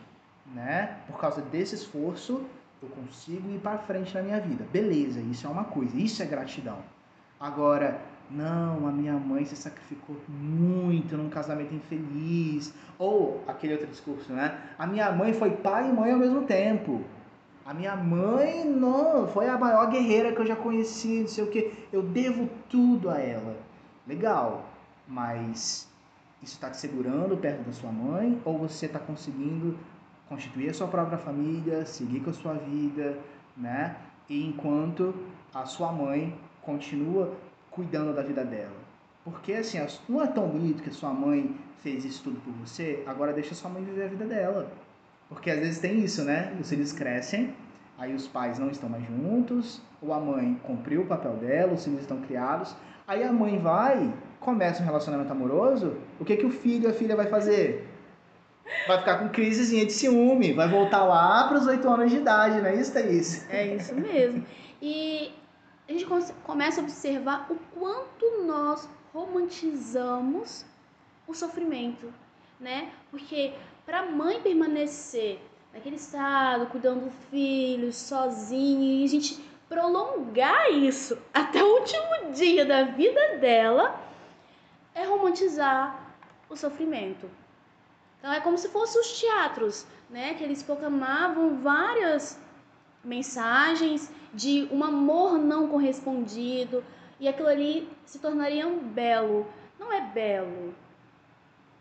[0.53, 0.97] Né?
[1.07, 2.45] Por causa desse esforço,
[2.81, 4.65] eu consigo ir para frente na minha vida.
[4.71, 6.77] Beleza, isso é uma coisa, isso é gratidão.
[7.39, 12.73] Agora, não, a minha mãe se sacrificou muito num casamento infeliz.
[12.97, 14.59] Ou aquele outro discurso, né?
[14.77, 17.01] A minha mãe foi pai e mãe ao mesmo tempo.
[17.65, 21.47] A minha mãe, não, foi a maior guerreira que eu já conheci, não sei o
[21.47, 21.71] que.
[21.91, 23.57] Eu devo tudo a ela.
[24.07, 24.65] Legal,
[25.07, 25.87] mas
[26.41, 29.77] isso está te segurando perto da sua mãe ou você está conseguindo
[30.27, 33.17] constituir a sua própria família, seguir com a sua vida,
[33.57, 33.95] né?
[34.29, 35.13] E enquanto
[35.53, 37.35] a sua mãe continua
[37.71, 38.77] cuidando da vida dela.
[39.23, 43.33] Porque assim, não é tão bonito que sua mãe fez isso tudo por você, agora
[43.33, 44.71] deixa sua mãe viver a vida dela.
[45.27, 46.55] Porque às vezes tem isso, né?
[46.59, 47.53] Os filhos crescem,
[47.97, 51.83] aí os pais não estão mais juntos, ou a mãe cumpriu o papel dela, os
[51.83, 52.75] filhos estão criados,
[53.07, 57.15] aí a mãe vai, começa um relacionamento amoroso, o que que o filho a filha
[57.15, 57.87] vai fazer?
[58.87, 62.59] Vai ficar com crisezinha de ciúme, vai voltar lá para os oito anos de idade,
[62.61, 63.49] não é isso, Thaís?
[63.49, 64.43] É isso mesmo.
[64.81, 65.31] E
[65.89, 66.05] a gente
[66.43, 70.63] começa a observar o quanto nós romantizamos
[71.27, 72.13] o sofrimento,
[72.59, 72.91] né?
[73.09, 73.53] Porque
[73.87, 75.39] para a mãe permanecer
[75.73, 82.65] naquele estado, cuidando do filho, sozinha, e a gente prolongar isso até o último dia
[82.67, 83.99] da vida dela,
[84.93, 86.13] é romantizar
[86.47, 87.27] o sofrimento.
[88.19, 90.35] Então é como se fossem os teatros, né?
[90.35, 92.39] Que eles proclamavam várias
[93.03, 96.83] mensagens de um amor não correspondido
[97.19, 99.47] e aquilo ali se tornaria um belo.
[99.79, 100.73] Não é belo,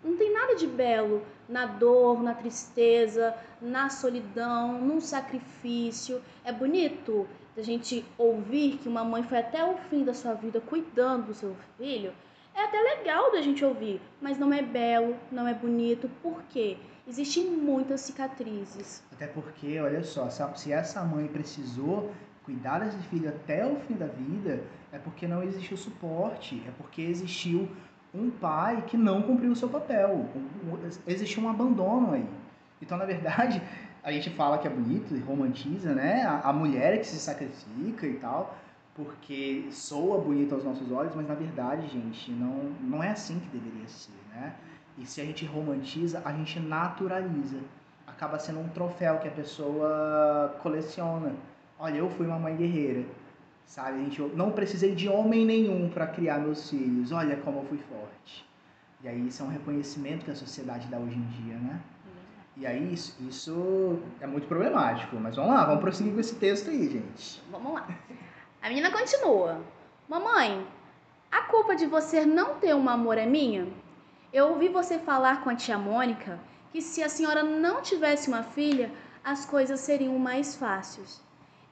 [0.03, 6.23] não tem nada de belo na dor, na tristeza, na solidão, num sacrifício.
[6.45, 7.27] É bonito
[7.57, 11.35] a gente ouvir que uma mãe foi até o fim da sua vida cuidando do
[11.35, 12.13] seu filho.
[12.55, 16.09] É até legal da gente ouvir, mas não é belo, não é bonito.
[16.23, 16.77] Por quê?
[17.09, 19.03] Existem muitas cicatrizes.
[19.11, 22.13] Até porque, olha só, se essa mãe precisou
[22.45, 27.01] cuidar desse filho até o fim da vida, é porque não existiu suporte, é porque
[27.01, 27.67] existiu
[28.15, 30.27] um pai que não cumpriu o seu papel.
[31.07, 32.27] Existe um abandono aí.
[32.83, 33.63] Então, na verdade,
[34.03, 36.25] a gente fala que é bonito e romantiza, né?
[36.25, 38.55] A, a mulher é que se sacrifica e tal,
[38.95, 43.49] porque soa bonito aos nossos olhos, mas na verdade, gente, não, não é assim que
[43.49, 44.55] deveria ser, né?
[44.99, 47.59] E se a gente romantiza, a gente naturaliza.
[48.07, 51.35] Acaba sendo um troféu que a pessoa coleciona.
[51.79, 53.05] Olha, eu fui uma mãe guerreira
[53.69, 57.13] Sabe, gente, eu não precisei de homem nenhum para criar meus filhos.
[57.13, 58.49] Olha como eu fui forte.
[59.05, 61.79] E aí isso é um reconhecimento que a sociedade dá hoje em dia, né?
[62.57, 65.17] E aí isso, isso é muito problemático.
[65.17, 67.43] Mas vamos lá, vamos prosseguir com esse texto aí, gente.
[67.51, 67.87] Vamos lá.
[68.63, 69.61] A menina continua.
[70.09, 70.67] Mamãe,
[71.31, 73.69] a culpa de você não ter um amor é minha?
[74.31, 76.39] Eu ouvi você falar com a tia Mônica
[76.71, 78.93] que se a senhora não tivesse uma filha,
[79.25, 81.23] as coisas seriam mais fáceis.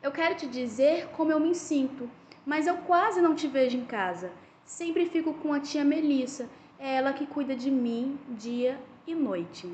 [0.02, 2.10] Eu quero te dizer como eu me sinto,
[2.46, 4.32] mas eu quase não te vejo em casa.
[4.64, 9.70] Sempre fico com a tia Melissa, é ela que cuida de mim dia e noite.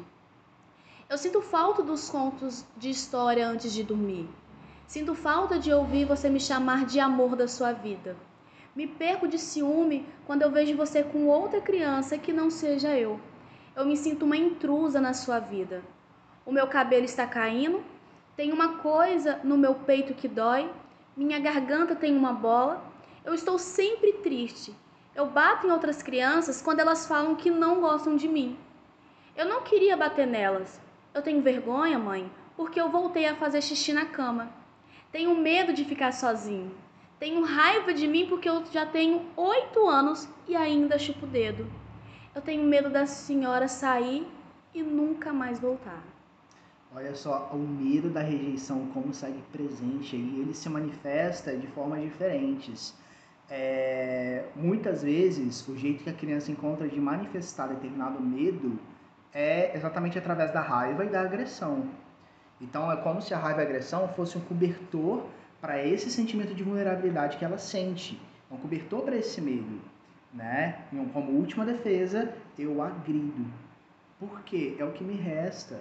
[1.09, 4.29] Eu sinto falta dos contos de história antes de dormir.
[4.88, 8.16] Sinto falta de ouvir você me chamar de amor da sua vida.
[8.74, 13.20] Me perco de ciúme quando eu vejo você com outra criança que não seja eu.
[13.76, 15.82] Eu me sinto uma intrusa na sua vida.
[16.44, 17.82] O meu cabelo está caindo
[18.35, 20.70] tem uma coisa no meu peito que dói,
[21.14, 22.82] minha garganta tem uma bola,
[23.24, 24.74] eu estou sempre triste.
[25.14, 28.58] Eu bato em outras crianças quando elas falam que não gostam de mim.
[29.37, 30.80] Eu não queria bater nelas.
[31.12, 34.50] Eu tenho vergonha, mãe, porque eu voltei a fazer xixi na cama.
[35.11, 36.74] Tenho medo de ficar sozinho.
[37.22, 41.64] Tenho raiva de mim porque eu já tenho oito anos e ainda chupo o dedo.
[42.35, 44.26] Eu tenho medo da senhora sair
[44.74, 46.02] e nunca mais voltar.
[46.92, 52.02] Olha só, o medo da rejeição como segue presente aí, ele se manifesta de formas
[52.02, 52.92] diferentes.
[53.48, 58.76] É, muitas vezes, o jeito que a criança encontra de manifestar determinado medo
[59.32, 61.88] é exatamente através da raiva e da agressão.
[62.61, 65.22] Então, é como se a raiva e a agressão fosse um cobertor
[65.62, 68.20] para esse sentimento de vulnerabilidade que ela sente,
[68.51, 69.81] um cobertor para esse medo,
[70.35, 70.85] né?
[70.92, 73.46] E como última defesa, eu agrido.
[74.18, 74.75] Por quê?
[74.77, 75.81] É o que me resta.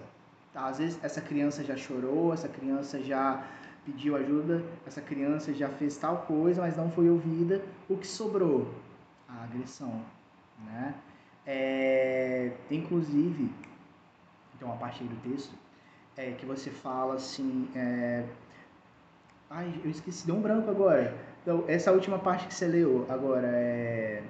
[0.54, 0.68] Tá?
[0.68, 3.44] Às vezes essa criança já chorou, essa criança já
[3.84, 7.64] pediu ajuda, essa criança já fez tal coisa, mas não foi ouvida.
[7.90, 8.72] O que sobrou?
[9.28, 10.00] A agressão.
[10.64, 10.94] Né?
[11.48, 13.52] É, inclusive,
[14.60, 15.56] tem uma parte aí do texto
[16.16, 17.68] é, que você fala assim.
[17.76, 18.26] É,
[19.52, 21.14] ai, eu esqueci, deu um branco agora.
[21.44, 24.24] Então, essa última parte que você leu agora é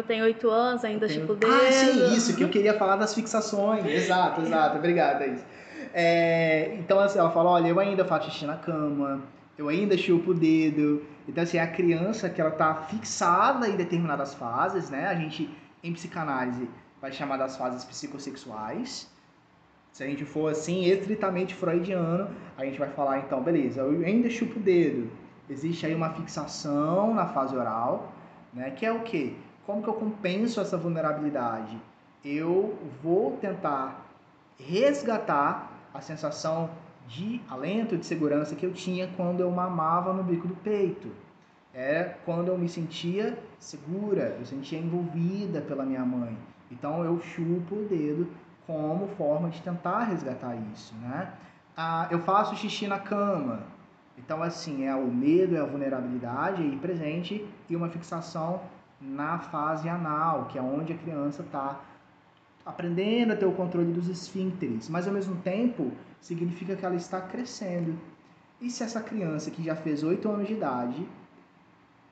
[0.00, 1.20] eu tenho oito anos, ainda tenho...
[1.20, 1.52] chupo dedo.
[1.52, 3.84] Ah, sim, isso, que eu queria falar das fixações.
[3.86, 4.78] exato, exato.
[4.78, 5.44] Obrigada, Thaís.
[5.92, 9.22] É, então, assim, ela fala, olha, eu ainda faço xixi na cama,
[9.58, 11.04] eu ainda chupo o dedo.
[11.28, 15.06] Então, assim, a criança que ela tá fixada em determinadas fases, né?
[15.06, 15.50] A gente,
[15.82, 16.68] em psicanálise,
[17.00, 19.10] vai chamar das fases psicossexuais.
[19.92, 24.30] Se a gente for, assim, estritamente freudiano, a gente vai falar, então, beleza, eu ainda
[24.30, 25.10] chupo o dedo.
[25.48, 28.12] Existe aí uma fixação na fase oral,
[28.52, 28.70] né?
[28.70, 29.34] Que é o quê?
[29.66, 31.76] Como que eu compenso essa vulnerabilidade?
[32.24, 34.06] Eu vou tentar
[34.58, 36.70] resgatar a sensação
[37.08, 41.08] de alento, de segurança que eu tinha quando eu mamava no bico do peito.
[41.74, 46.36] É quando eu me sentia segura, eu sentia envolvida pela minha mãe.
[46.70, 48.28] Então eu chupo o dedo
[48.70, 51.32] como forma de tentar resgatar isso, né?
[51.76, 53.64] Ah, eu faço xixi na cama.
[54.16, 58.62] Então assim, é o medo, é a vulnerabilidade aí presente e uma fixação
[59.00, 61.80] na fase anal, que é onde a criança está
[62.64, 67.20] aprendendo a ter o controle dos esfíncteres, mas ao mesmo tempo significa que ela está
[67.20, 67.98] crescendo.
[68.60, 71.08] E se essa criança que já fez 8 anos de idade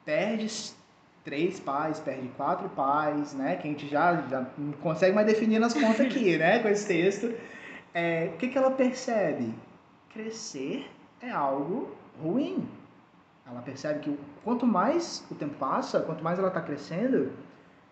[0.05, 0.75] perde
[1.29, 3.57] três pais, perde quatro pais, né?
[3.57, 6.61] Que a gente já, já não consegue mais definir nas contas aqui, né?
[6.61, 7.35] Com esse texto.
[7.93, 9.55] É, o que, que ela percebe?
[10.09, 12.67] Crescer é algo ruim.
[13.47, 17.31] Ela percebe que quanto mais o tempo passa, quanto mais ela está crescendo,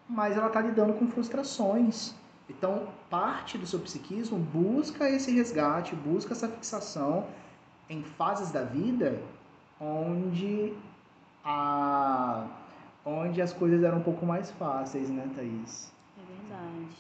[0.09, 2.15] mais ela está lidando com frustrações.
[2.49, 7.27] Então, parte do seu psiquismo busca esse resgate, busca essa fixação
[7.91, 9.21] em fases da vida
[9.79, 10.73] onde
[11.45, 12.47] a
[13.07, 15.93] onde as coisas eram um pouco mais fáceis, né, Thaís?
[16.19, 16.97] É verdade.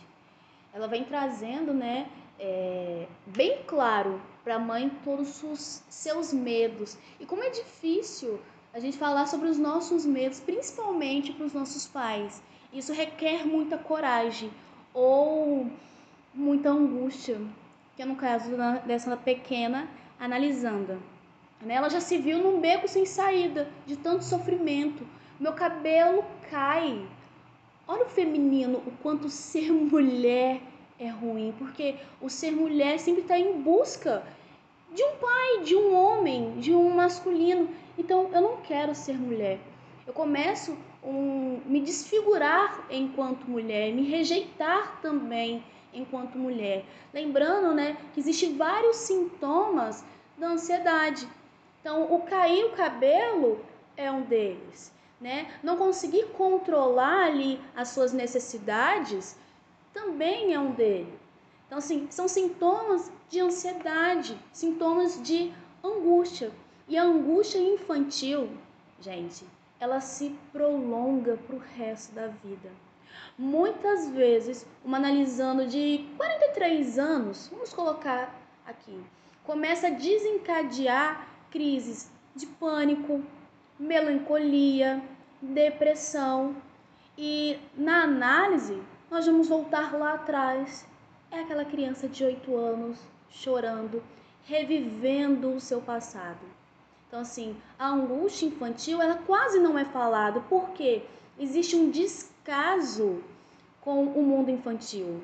[0.72, 2.06] Ela vem trazendo, né,
[2.38, 6.96] é, bem claro para a mãe todos os seus medos.
[7.18, 8.38] E como é difícil
[8.72, 12.42] a gente falar sobre os nossos medos, principalmente para os nossos pais.
[12.72, 14.50] Isso requer muita coragem
[14.92, 15.70] ou
[16.34, 17.40] muita angústia,
[17.96, 18.50] que é no caso
[18.86, 19.88] dessa pequena
[20.20, 21.00] analisando.
[21.62, 21.74] Né?
[21.74, 25.06] Ela já se viu num beco sem saída, de tanto sofrimento.
[25.38, 27.06] Meu cabelo cai.
[27.86, 30.60] Olha o feminino, o quanto ser mulher
[30.98, 34.24] é ruim, porque o ser mulher sempre está em busca
[34.92, 37.68] de um pai, de um homem, de um masculino.
[37.98, 39.58] Então eu não quero ser mulher.
[40.06, 46.84] Eu começo um me desfigurar enquanto mulher, me rejeitar também enquanto mulher.
[47.12, 50.04] Lembrando, né, que existem vários sintomas
[50.36, 51.26] da ansiedade.
[51.80, 53.60] Então, o cair o cabelo
[53.96, 55.52] é um deles, né?
[55.62, 59.36] Não conseguir controlar ali as suas necessidades
[59.92, 61.08] também é um deles.
[61.66, 65.52] Então, assim, são sintomas de ansiedade, sintomas de
[65.82, 66.52] angústia.
[66.86, 68.50] E a angústia infantil,
[69.00, 69.44] gente,
[69.80, 72.70] ela se prolonga para o resto da vida.
[73.36, 78.34] Muitas vezes, uma analisando de 43 anos, vamos colocar
[78.66, 78.98] aqui,
[79.44, 83.22] começa a desencadear crises de pânico,
[83.78, 85.02] melancolia,
[85.40, 86.56] depressão.
[87.16, 90.86] E na análise, nós vamos voltar lá atrás.
[91.30, 92.98] É aquela criança de 8 anos
[93.30, 94.02] chorando,
[94.44, 96.40] revivendo o seu passado.
[97.08, 101.02] Então, assim, a angústia infantil, ela quase não é falada, porque
[101.38, 103.22] existe um descaso
[103.80, 105.22] com o mundo infantil.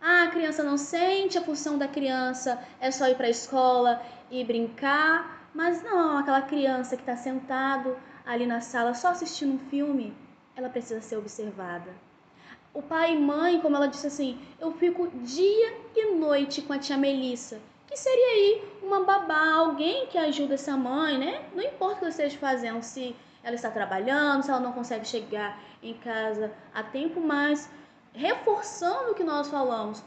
[0.00, 4.02] Ah, a criança não sente, a função da criança é só ir para a escola
[4.30, 9.58] e brincar, mas não, aquela criança que está sentado ali na sala só assistindo um
[9.70, 10.14] filme,
[10.54, 11.90] ela precisa ser observada.
[12.72, 16.78] O pai e mãe, como ela disse assim, eu fico dia e noite com a
[16.78, 21.44] tia Melissa, que seria aí uma babá, alguém que ajuda essa mãe, né?
[21.52, 25.06] Não importa o que ela esteja fazendo, se ela está trabalhando, se ela não consegue
[25.06, 27.68] chegar em casa a tempo, mas
[28.12, 30.04] reforçando o que nós falamos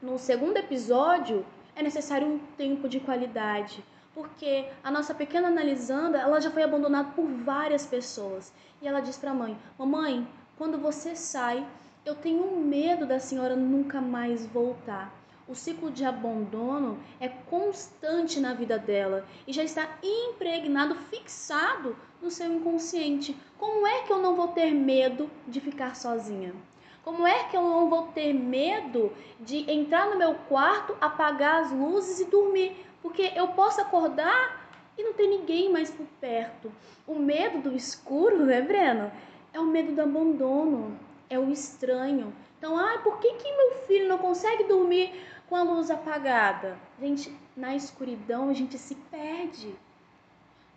[0.00, 3.84] no segundo episódio, é necessário um tempo de qualidade,
[4.18, 8.52] porque a nossa pequena analisanda, ela já foi abandonada por várias pessoas.
[8.82, 10.26] E ela diz para a mãe: "Mamãe,
[10.56, 11.64] quando você sai,
[12.04, 15.14] eu tenho medo da senhora nunca mais voltar."
[15.46, 22.28] O ciclo de abandono é constante na vida dela e já está impregnado, fixado no
[22.28, 23.36] seu inconsciente.
[23.56, 26.52] Como é que eu não vou ter medo de ficar sozinha?
[27.04, 31.72] Como é que eu não vou ter medo de entrar no meu quarto, apagar as
[31.72, 32.87] luzes e dormir?
[33.02, 36.72] Porque eu posso acordar e não ter ninguém mais por perto.
[37.06, 39.10] O medo do escuro, né, Breno?
[39.52, 40.98] É o medo do abandono,
[41.30, 42.32] é o estranho.
[42.58, 45.12] Então, ah, por que, que meu filho não consegue dormir
[45.48, 46.78] com a luz apagada.
[47.00, 49.74] Gente, na escuridão a gente se perde.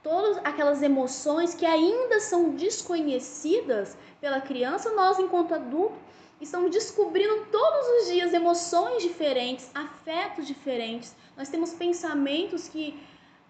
[0.02, 6.00] Todas aquelas emoções que ainda são desconhecidas pela criança, nós, enquanto adultos,
[6.42, 11.16] estamos descobrindo todos os dias emoções diferentes, afetos diferentes.
[11.38, 13.00] Nós temos pensamentos que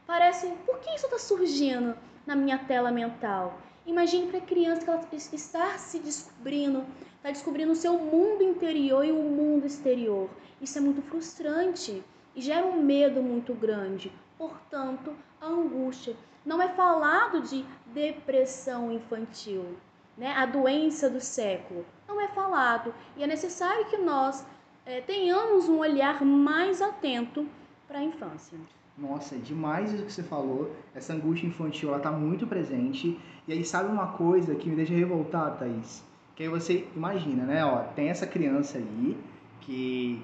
[0.06, 1.96] parecem, por que isso está surgindo
[2.28, 3.58] na minha tela mental?
[3.86, 6.86] Imagine para a criança que ela está se descobrindo,
[7.16, 10.30] está descobrindo o seu mundo interior e o mundo exterior.
[10.62, 12.04] Isso é muito frustrante
[12.36, 14.12] e gera um medo muito grande.
[14.38, 16.16] Portanto, a angústia.
[16.46, 19.78] Não é falado de depressão infantil,
[20.18, 20.34] né?
[20.34, 21.86] a doença do século.
[22.08, 22.94] Não é falado.
[23.18, 24.46] E é necessário que nós
[24.86, 27.48] é, tenhamos um olhar mais atento
[27.88, 28.58] para a infância.
[28.98, 30.76] Nossa, é demais isso que você falou.
[30.94, 33.20] Essa angústia infantil, ela tá muito presente.
[33.48, 36.04] E aí, sabe uma coisa que me deixa revoltado, Thaís?
[36.36, 37.66] Que aí você imagina, né?
[37.66, 39.18] Ó, tem essa criança aí
[39.62, 40.22] que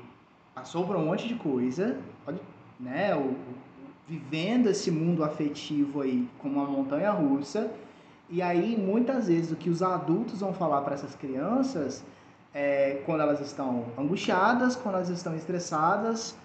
[0.54, 2.00] passou por um monte de coisa,
[2.80, 3.16] né?
[3.16, 3.38] O, o,
[4.08, 7.72] vivendo esse mundo afetivo aí como uma montanha russa.
[8.30, 12.04] E aí, muitas vezes, o que os adultos vão falar para essas crianças
[12.54, 16.36] é, quando elas estão angustiadas, quando elas estão estressadas,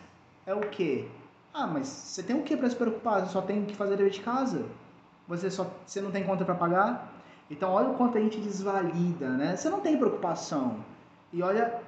[0.46, 1.08] é o quê?
[1.54, 3.20] Ah, mas você tem o que para se preocupar?
[3.20, 4.64] Você só tem que fazer dever de casa?
[5.26, 7.12] Você só você não tem conta para pagar?
[7.50, 9.56] Então olha o quanto a gente desvalida, né?
[9.56, 10.76] Você não tem preocupação.
[11.32, 11.80] E olha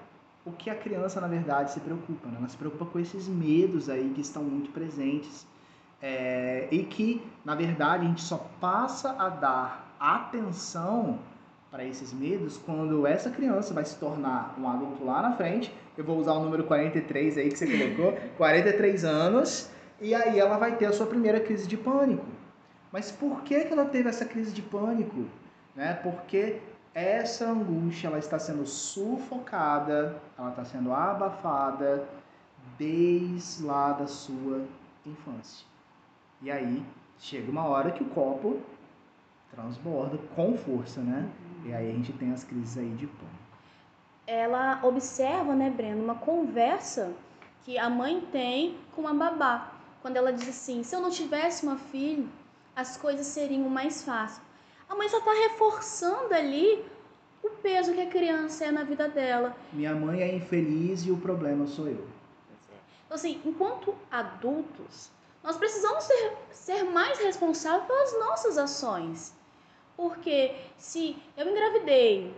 [0.44, 2.36] o que a criança na verdade se preocupa, né?
[2.38, 5.46] Ela se preocupa com esses medos aí que estão muito presentes.
[6.02, 11.18] É, e que, na verdade, a gente só passa a dar atenção
[11.70, 16.04] para esses medos quando essa criança vai se tornar um adulto lá na frente eu
[16.04, 20.76] vou usar o número 43 aí que você colocou, 43 anos, e aí ela vai
[20.76, 22.26] ter a sua primeira crise de pânico.
[22.90, 25.24] Mas por que, que ela teve essa crise de pânico?
[25.74, 25.94] Né?
[26.02, 26.60] Porque
[26.92, 32.04] essa angústia ela está sendo sufocada, ela está sendo abafada
[32.78, 34.62] desde lá da sua
[35.06, 35.64] infância.
[36.42, 36.84] E aí
[37.18, 38.60] chega uma hora que o copo
[39.54, 41.28] transborda com força, né?
[41.64, 43.44] E aí a gente tem as crises aí de pânico
[44.26, 47.12] ela observa, né, Breno, uma conversa
[47.64, 49.72] que a mãe tem com a babá.
[50.02, 52.26] Quando ela diz assim: se eu não tivesse uma filha,
[52.74, 54.42] as coisas seriam mais fáceis.
[54.88, 56.84] A mãe só está reforçando ali
[57.42, 59.56] o peso que a criança é na vida dela.
[59.72, 62.06] Minha mãe é infeliz e o problema sou eu.
[63.06, 65.10] Então, assim, enquanto adultos,
[65.42, 69.34] nós precisamos ser, ser mais responsáveis pelas nossas ações.
[69.96, 72.34] Porque se eu engravidei,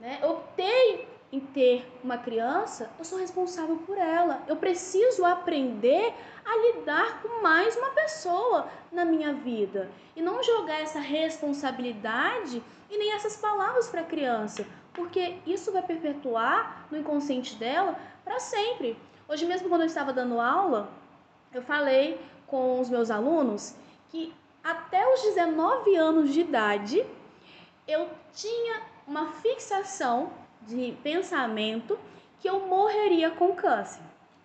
[0.00, 4.42] né, optei em ter uma criança, eu sou responsável por ela.
[4.46, 10.80] Eu preciso aprender a lidar com mais uma pessoa na minha vida e não jogar
[10.80, 17.56] essa responsabilidade e nem essas palavras para a criança, porque isso vai perpetuar no inconsciente
[17.56, 18.96] dela para sempre.
[19.28, 20.88] Hoje mesmo quando eu estava dando aula,
[21.52, 23.74] eu falei com os meus alunos
[24.08, 24.32] que
[24.66, 27.06] até os 19 anos de idade
[27.86, 30.30] eu tinha uma fixação
[30.66, 31.96] de pensamento
[32.40, 34.00] que eu morreria com câncer.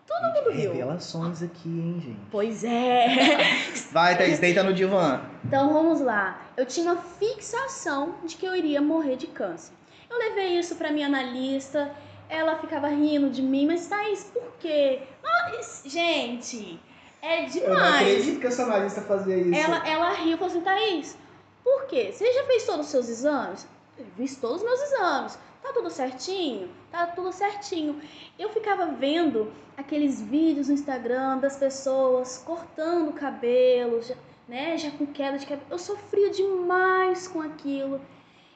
[0.06, 0.74] Todo gente, mundo viu.
[0.74, 2.20] Revelações aqui, hein, gente?
[2.30, 3.08] Pois é.
[3.92, 5.22] Vai, Thaís, deita no divã.
[5.44, 6.40] Então vamos lá.
[6.56, 9.74] Eu tinha uma fixação de que eu iria morrer de câncer.
[10.08, 11.92] Eu levei isso para minha analista,
[12.30, 15.02] ela ficava rindo de mim, mas Thaís, por quê?
[15.24, 16.80] Oh, gente,
[17.22, 17.56] é demais.
[17.56, 19.54] Eu não acredito que essa analista fazia isso.
[19.54, 21.18] Ela, ela riu e falou assim, Thaís,
[21.64, 22.12] por quê?
[22.12, 23.68] Você já fez todos os seus exames?
[23.98, 25.40] Eu fiz todos os meus exames.
[25.62, 26.70] Tá tudo certinho?
[26.92, 28.02] Tá tudo certinho.
[28.40, 34.16] Eu ficava vendo aqueles vídeos no Instagram das pessoas cortando o cabelo, já,
[34.48, 35.68] né, já com queda de cabelo.
[35.70, 38.02] Eu sofria demais com aquilo.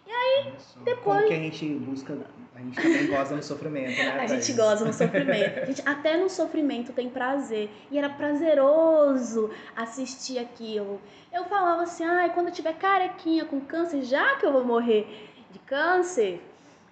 [0.08, 0.54] E aí,
[0.84, 1.18] depois.
[1.18, 2.18] Como que a gente busca.
[2.56, 4.18] A gente também goza no sofrimento, né?
[4.18, 5.60] A gente goza no sofrimento.
[5.60, 7.70] A gente, até no sofrimento tem prazer.
[7.92, 11.02] E era prazeroso assistir aquilo.
[11.34, 14.64] Eu falava assim, ai, ah, quando eu tiver carequinha com câncer, já que eu vou
[14.64, 15.06] morrer
[15.52, 16.42] de câncer,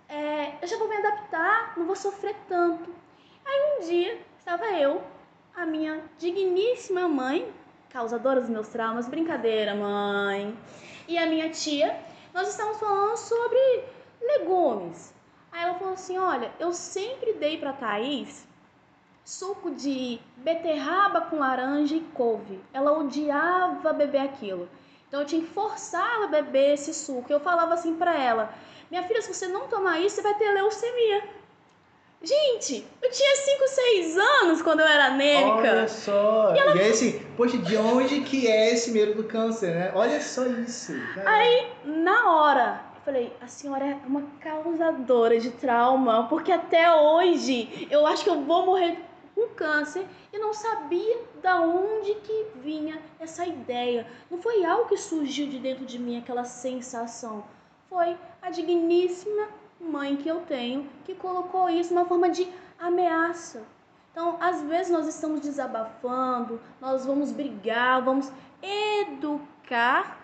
[0.09, 2.93] é, eu já vou me adaptar, não vou sofrer tanto.
[3.45, 5.01] Aí um dia estava eu,
[5.55, 7.49] a minha digníssima mãe,
[7.89, 10.57] causadora dos meus traumas, brincadeira, mãe,
[11.07, 11.97] e a minha tia,
[12.33, 13.83] nós estávamos falando sobre
[14.21, 15.13] legumes.
[15.53, 18.45] Aí ela falou assim: Olha, eu sempre dei para Thaís
[19.23, 22.59] suco de beterraba com laranja e couve.
[22.73, 24.67] Ela odiava beber aquilo.
[25.07, 27.31] Então eu tinha que forçar ela a beber esse suco.
[27.31, 28.53] Eu falava assim para ela:
[28.89, 31.23] minha filha, se você não tomar isso, você vai ter leucemia.
[32.21, 35.57] Gente, eu tinha 5, 6 anos quando eu era anêmica.
[35.57, 36.55] Olha só.
[36.55, 36.75] E, ela...
[36.77, 39.91] e é assim, poxa, de onde que é esse medo do câncer, né?
[39.93, 40.93] Olha só isso.
[41.15, 41.29] Cara.
[41.29, 48.05] Aí, na hora, falei, a senhora é uma causadora de trauma, porque até hoje eu
[48.05, 48.97] acho que eu vou morrer
[49.35, 54.07] com câncer e não sabia da onde que vinha essa ideia.
[54.29, 57.43] Não foi algo que surgiu de dentro de mim, aquela sensação
[57.89, 59.47] foi a digníssima
[59.79, 62.47] mãe que eu tenho que colocou isso uma forma de
[62.79, 63.63] ameaça.
[64.11, 68.31] Então, às vezes nós estamos desabafando, nós vamos brigar, vamos
[68.61, 70.19] educar,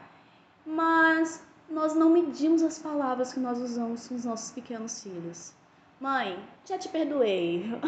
[0.66, 5.54] mas nós não medimos as palavras que nós usamos com os nossos pequenos filhos.
[6.00, 7.66] Mãe, já te perdoei.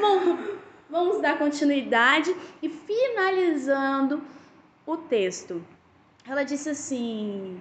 [0.00, 0.38] Bom,
[0.88, 4.22] vamos dar continuidade e finalizando
[4.86, 5.62] o texto.
[6.26, 7.60] Ela disse assim: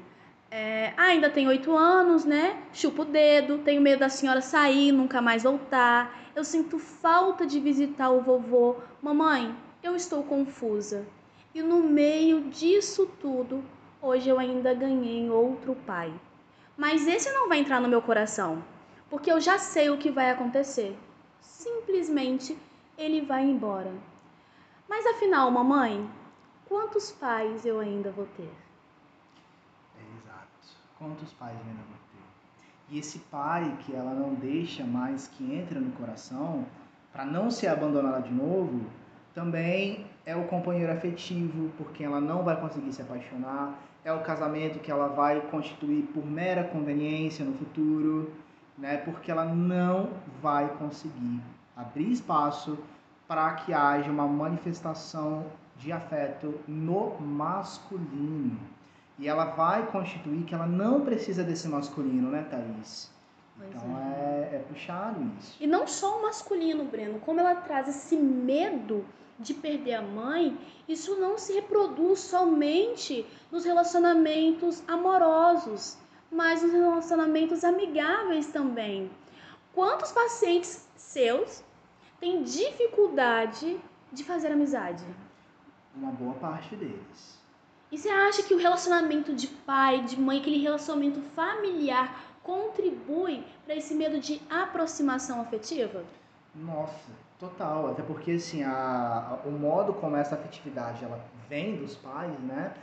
[0.52, 2.62] é, ah, ainda tem oito anos, né?
[2.72, 6.24] Chupa o dedo, tenho medo da senhora sair, nunca mais voltar.
[6.36, 8.76] Eu sinto falta de visitar o vovô.
[9.02, 11.06] Mamãe, eu estou confusa.
[11.54, 13.64] E no meio disso tudo,
[14.06, 16.14] hoje eu ainda ganhei outro pai.
[16.78, 18.64] Mas esse não vai entrar no meu coração,
[19.10, 20.98] porque eu já sei o que vai acontecer.
[21.42, 22.58] Simplesmente
[22.98, 23.92] ele vai embora.
[24.88, 26.08] Mas afinal, mamãe,
[26.68, 28.54] quantos pais eu ainda vou ter?
[30.18, 30.78] Exato.
[31.00, 32.94] Quantos pais eu ainda vou ter?
[32.94, 36.66] E esse pai que ela não deixa mais que entre no coração,
[37.12, 38.86] para não ser abandonada de novo,
[39.34, 44.80] também é o companheiro afetivo, porque ela não vai conseguir se apaixonar, é o casamento
[44.80, 48.32] que ela vai constituir por mera conveniência no futuro,
[48.78, 48.98] né?
[48.98, 50.10] Porque ela não
[50.42, 51.42] vai conseguir
[51.76, 52.78] abrir espaço
[53.28, 55.46] para que haja uma manifestação
[55.78, 58.60] de afeto no masculino.
[59.18, 63.12] E ela vai constituir que ela não precisa desse masculino, né, Thaís?
[63.58, 64.50] Pois então é.
[64.52, 65.56] É, é puxado isso.
[65.60, 69.06] E não só o masculino, Breno, como ela traz esse medo
[69.40, 70.58] de perder a mãe,
[70.88, 75.98] isso não se reproduz somente nos relacionamentos amorosos,
[76.32, 79.10] mas nos relacionamentos amigáveis também.
[79.74, 81.64] Quantos pacientes seus
[82.20, 83.80] têm dificuldade
[84.12, 85.04] de fazer amizade?
[85.96, 87.40] Uma boa parte deles.
[87.92, 93.76] E você acha que o relacionamento de pai, de mãe, aquele relacionamento familiar contribui para
[93.76, 96.04] esse medo de aproximação afetiva?
[96.54, 97.92] Nossa, total.
[97.92, 101.20] Até porque assim, a, a, o modo como essa afetividade ela
[101.50, 102.74] vem dos pais, né?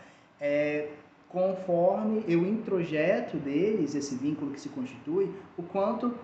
[0.41, 0.91] É
[1.33, 6.15] conforme eu introjeto deles esse vínculo que se constitui, o quanto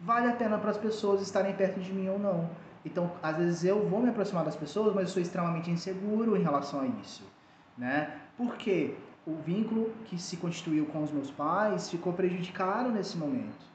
[0.00, 2.48] vale a pena para as pessoas estarem perto de mim ou não.
[2.82, 6.42] Então, às vezes eu vou me aproximar das pessoas, mas eu sou extremamente inseguro em
[6.42, 7.22] relação a isso,
[7.76, 8.18] né?
[8.36, 8.94] Porque
[9.26, 13.66] o vínculo que se constituiu com os meus pais ficou prejudicado nesse momento.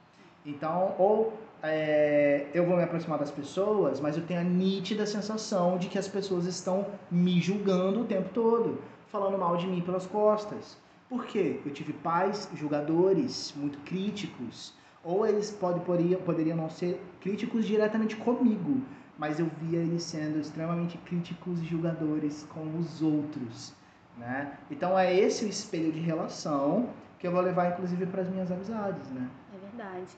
[0.45, 1.33] Então, ou
[1.63, 5.97] é, eu vou me aproximar das pessoas, mas eu tenho a nítida sensação de que
[5.97, 10.77] as pessoas estão me julgando o tempo todo, falando mal de mim pelas costas.
[11.07, 11.59] Por quê?
[11.65, 18.15] Eu tive pais julgadores, muito críticos, ou eles pode, poderiam, poderiam não ser críticos diretamente
[18.15, 18.81] comigo,
[19.17, 23.73] mas eu via eles sendo extremamente críticos e julgadores com os outros.
[24.17, 24.57] Né?
[24.69, 26.89] Então é esse o espelho de relação
[27.19, 29.29] que eu vou levar inclusive para as minhas amizades, né?
[29.53, 30.17] É verdade.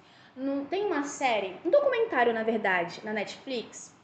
[0.67, 3.95] Tem uma série, um documentário na verdade, na Netflix,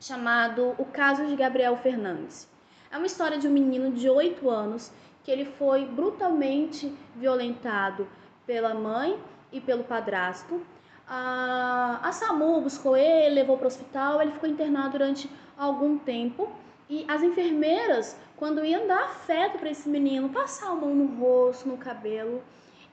[0.00, 2.48] chamado O Caso de Gabriel Fernandes.
[2.90, 4.90] É uma história de um menino de 8 anos
[5.22, 8.08] que ele foi brutalmente violentado
[8.46, 9.20] pela mãe
[9.52, 10.62] e pelo padrasto.
[11.06, 16.50] A, a SAMU buscou ele, levou para o hospital, ele ficou internado durante algum tempo
[16.88, 21.68] e as enfermeiras, quando iam dar afeto para esse menino, passar a mão no rosto,
[21.68, 22.42] no cabelo,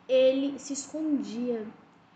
[0.09, 1.65] ele se escondia.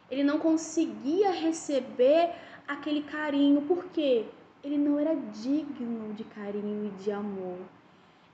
[0.10, 2.32] Ele não conseguia receber
[2.68, 4.26] aquele carinho, porque
[4.64, 7.58] ele não era digno de carinho e de amor.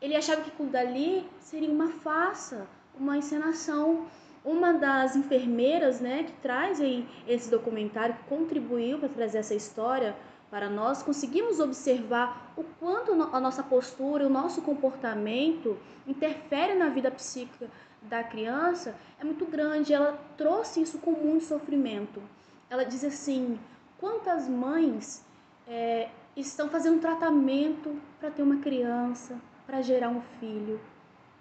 [0.02, 2.68] Ele achava que aquilo dali seria uma farsa,
[2.98, 4.08] uma encenação
[4.46, 10.16] uma das enfermeiras, né, que traz aí esse documentário, que contribuiu para trazer essa história
[10.52, 15.76] para nós, conseguimos observar o quanto a nossa postura, o nosso comportamento
[16.08, 17.68] interfere na vida psíquica
[18.06, 19.94] da criança, é muito grande.
[19.94, 22.22] Ela trouxe isso com muito sofrimento.
[22.70, 23.60] Ela diz assim:
[24.00, 25.26] quantas mães
[25.68, 29.36] é, estão fazendo tratamento para ter uma criança,
[29.66, 30.80] para gerar um filho,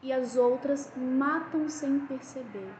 [0.02, 2.70] e as outras matam sem perceber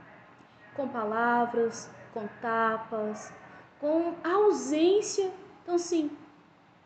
[0.75, 3.33] com palavras, com tapas,
[3.81, 5.31] com ausência.
[5.63, 6.11] Então, assim,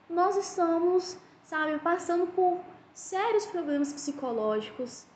[0.08, 2.60] nós estamos, sabe, passando por
[2.94, 5.06] sérios problemas psicológicos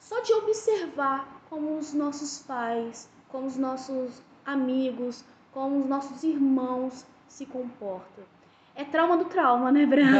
[0.00, 7.06] só de observar como os nossos pais, como os nossos amigos, como os nossos irmãos
[7.28, 8.24] se comportam.
[8.74, 10.16] É trauma do trauma, né, Breno?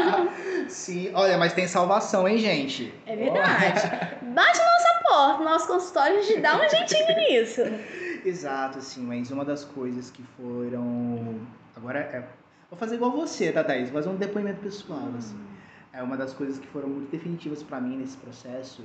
[0.68, 2.94] Sim, olha, mas tem salvação, hein, gente?
[3.04, 3.82] É verdade.
[4.22, 7.60] Bate nossa porta, nosso consultório, a gente dá um jeitinho nisso.
[8.24, 11.40] Exato, assim, mas uma das coisas que foram.
[11.76, 12.24] Agora, é...
[12.70, 13.90] vou fazer igual você, tá, Thaís?
[13.90, 15.16] Vou fazer um depoimento pessoal, hum.
[15.18, 15.38] assim.
[15.92, 18.82] É uma das coisas que foram muito definitivas para mim nesse processo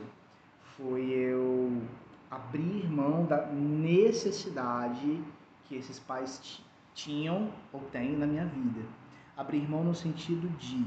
[0.78, 1.82] foi eu
[2.30, 5.22] abrir mão da necessidade
[5.66, 6.62] que esses pais
[6.94, 8.82] tinham ou têm na minha vida
[9.38, 10.86] abrir mão no sentido de,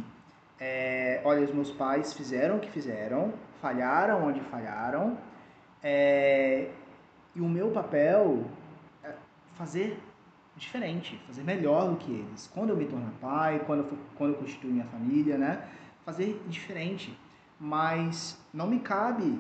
[0.59, 5.19] é, olha, os meus pais fizeram o que fizeram, falharam onde falharam,
[5.83, 6.71] é,
[7.35, 8.45] e o meu papel
[9.05, 9.13] é
[9.55, 10.01] fazer
[10.57, 12.51] diferente, fazer melhor do que eles.
[12.53, 15.69] Quando eu me tornar pai, quando eu, quando eu constituo minha família, né?
[16.05, 17.17] Fazer diferente.
[17.61, 19.39] Mas não me cabe,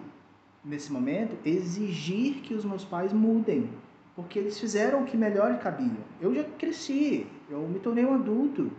[0.64, 3.68] nesse momento, exigir que os meus pais mudem.
[4.14, 6.00] Porque eles fizeram o que melhor cabia.
[6.20, 8.70] Eu já cresci, eu me tornei um adulto.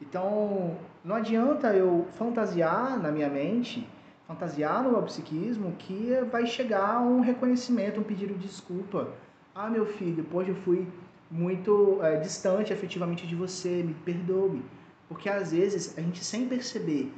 [0.00, 3.88] Então, não adianta eu fantasiar na minha mente,
[4.26, 9.08] fantasiar no meu psiquismo que vai chegar um reconhecimento, um pedido de desculpa.
[9.54, 10.86] Ah, meu filho, depois eu fui
[11.30, 14.62] muito é, distante afetivamente de você, me perdoe.
[15.08, 17.12] Porque às vezes a gente, sem perceber,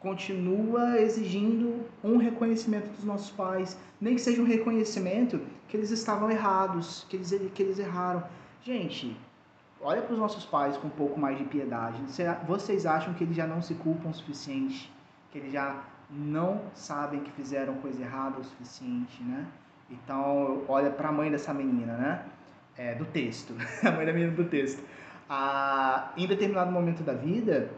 [0.00, 6.30] continua exigindo um reconhecimento dos nossos pais, nem que seja um reconhecimento que eles estavam
[6.30, 8.24] errados, que eles, que eles erraram.
[8.62, 9.14] Gente,
[9.80, 12.02] olha para os nossos pais com um pouco mais de piedade.
[12.46, 14.90] Vocês acham que eles já não se culpam o suficiente?
[15.30, 19.46] Que eles já não sabem que fizeram coisa errada o suficiente, né?
[19.90, 22.24] Então, olha para a mãe dessa menina, né?
[22.76, 24.82] É, do texto, a mãe da menina do texto.
[25.28, 27.70] Ah, em determinado momento da vida,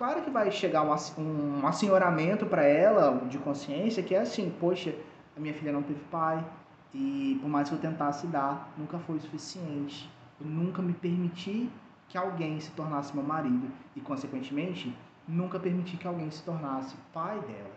[0.00, 4.94] claro que vai chegar um, um assenhoramento para ela de consciência que é assim, poxa,
[5.36, 6.42] a minha filha não teve pai
[6.94, 10.10] e por mais que eu tentasse dar, nunca foi o suficiente.
[10.40, 11.68] Eu nunca me permiti
[12.08, 14.96] que alguém se tornasse meu marido e, consequentemente,
[15.28, 17.70] nunca permiti que alguém se tornasse pai dela.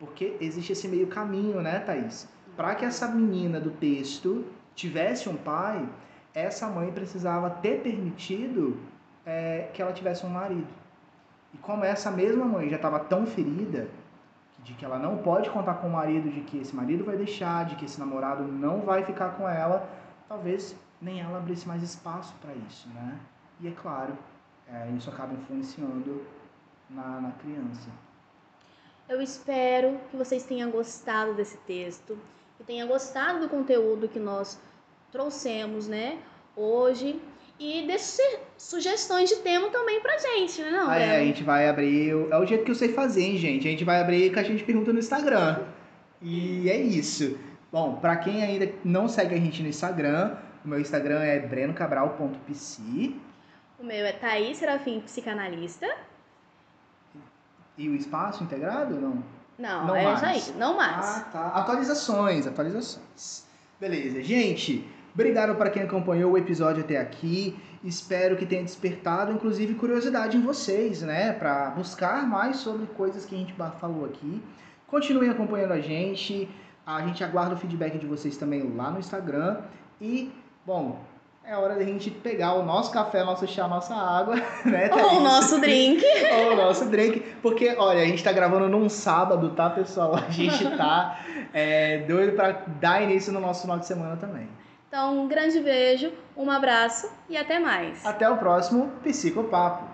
[0.00, 2.28] Porque existe esse meio caminho, né, Thaís?
[2.56, 5.88] Para que essa menina do texto tivesse um pai,
[6.34, 8.76] essa mãe precisava ter permitido
[9.24, 10.77] é, que ela tivesse um marido.
[11.58, 13.88] E como essa mesma mãe já estava tão ferida,
[14.62, 17.64] de que ela não pode contar com o marido, de que esse marido vai deixar,
[17.64, 19.88] de que esse namorado não vai ficar com ela,
[20.28, 23.18] talvez nem ela abrisse mais espaço para isso, né?
[23.60, 24.16] E é claro,
[24.70, 26.24] é, isso acaba influenciando
[26.90, 27.88] na, na criança.
[29.08, 32.18] Eu espero que vocês tenham gostado desse texto,
[32.56, 34.60] que tenham gostado do conteúdo que nós
[35.10, 36.20] trouxemos, né,
[36.54, 37.20] hoje.
[37.58, 38.22] E deixe
[38.56, 40.88] sugestões de tema também pra gente, né, não?
[40.88, 42.10] Ah, é, a gente vai abrir.
[42.30, 43.66] É o jeito que eu sei fazer, hein, gente?
[43.66, 45.64] A gente vai abrir que a gente pergunta no Instagram.
[46.22, 47.36] E é isso.
[47.72, 53.14] Bom, para quem ainda não segue a gente no Instagram, o meu Instagram é brenocabral.pc.
[53.78, 55.86] O meu é Thaís Serafim, psicanalista.
[57.76, 59.22] E o espaço integrado não?
[59.58, 60.16] Não, não é mais.
[60.16, 61.06] isso aí, não mais.
[61.06, 61.46] Ah, tá.
[61.48, 63.44] Atualizações, atualizações.
[63.80, 64.88] Beleza, gente.
[65.18, 67.58] Obrigado para quem acompanhou o episódio até aqui.
[67.82, 71.32] Espero que tenha despertado, inclusive, curiosidade em vocês, né?
[71.32, 74.40] Para buscar mais sobre coisas que a gente falou aqui.
[74.86, 76.48] Continuem acompanhando a gente.
[76.86, 79.62] A gente aguarda o feedback de vocês também lá no Instagram.
[80.00, 80.30] E,
[80.64, 81.00] bom,
[81.44, 84.88] é hora da gente pegar o nosso café, nosso chá, nossa água, né?
[84.92, 86.00] Ou o nosso drink.
[86.46, 87.24] Ou o nosso drink.
[87.42, 90.14] Porque, olha, a gente tá gravando num sábado, tá, pessoal?
[90.14, 91.18] A gente tá
[91.52, 94.46] é, doido pra dar início no nosso final de semana também.
[94.88, 98.04] Então, um grande beijo, um abraço e até mais.
[98.06, 99.86] Até o próximo Psicopapo.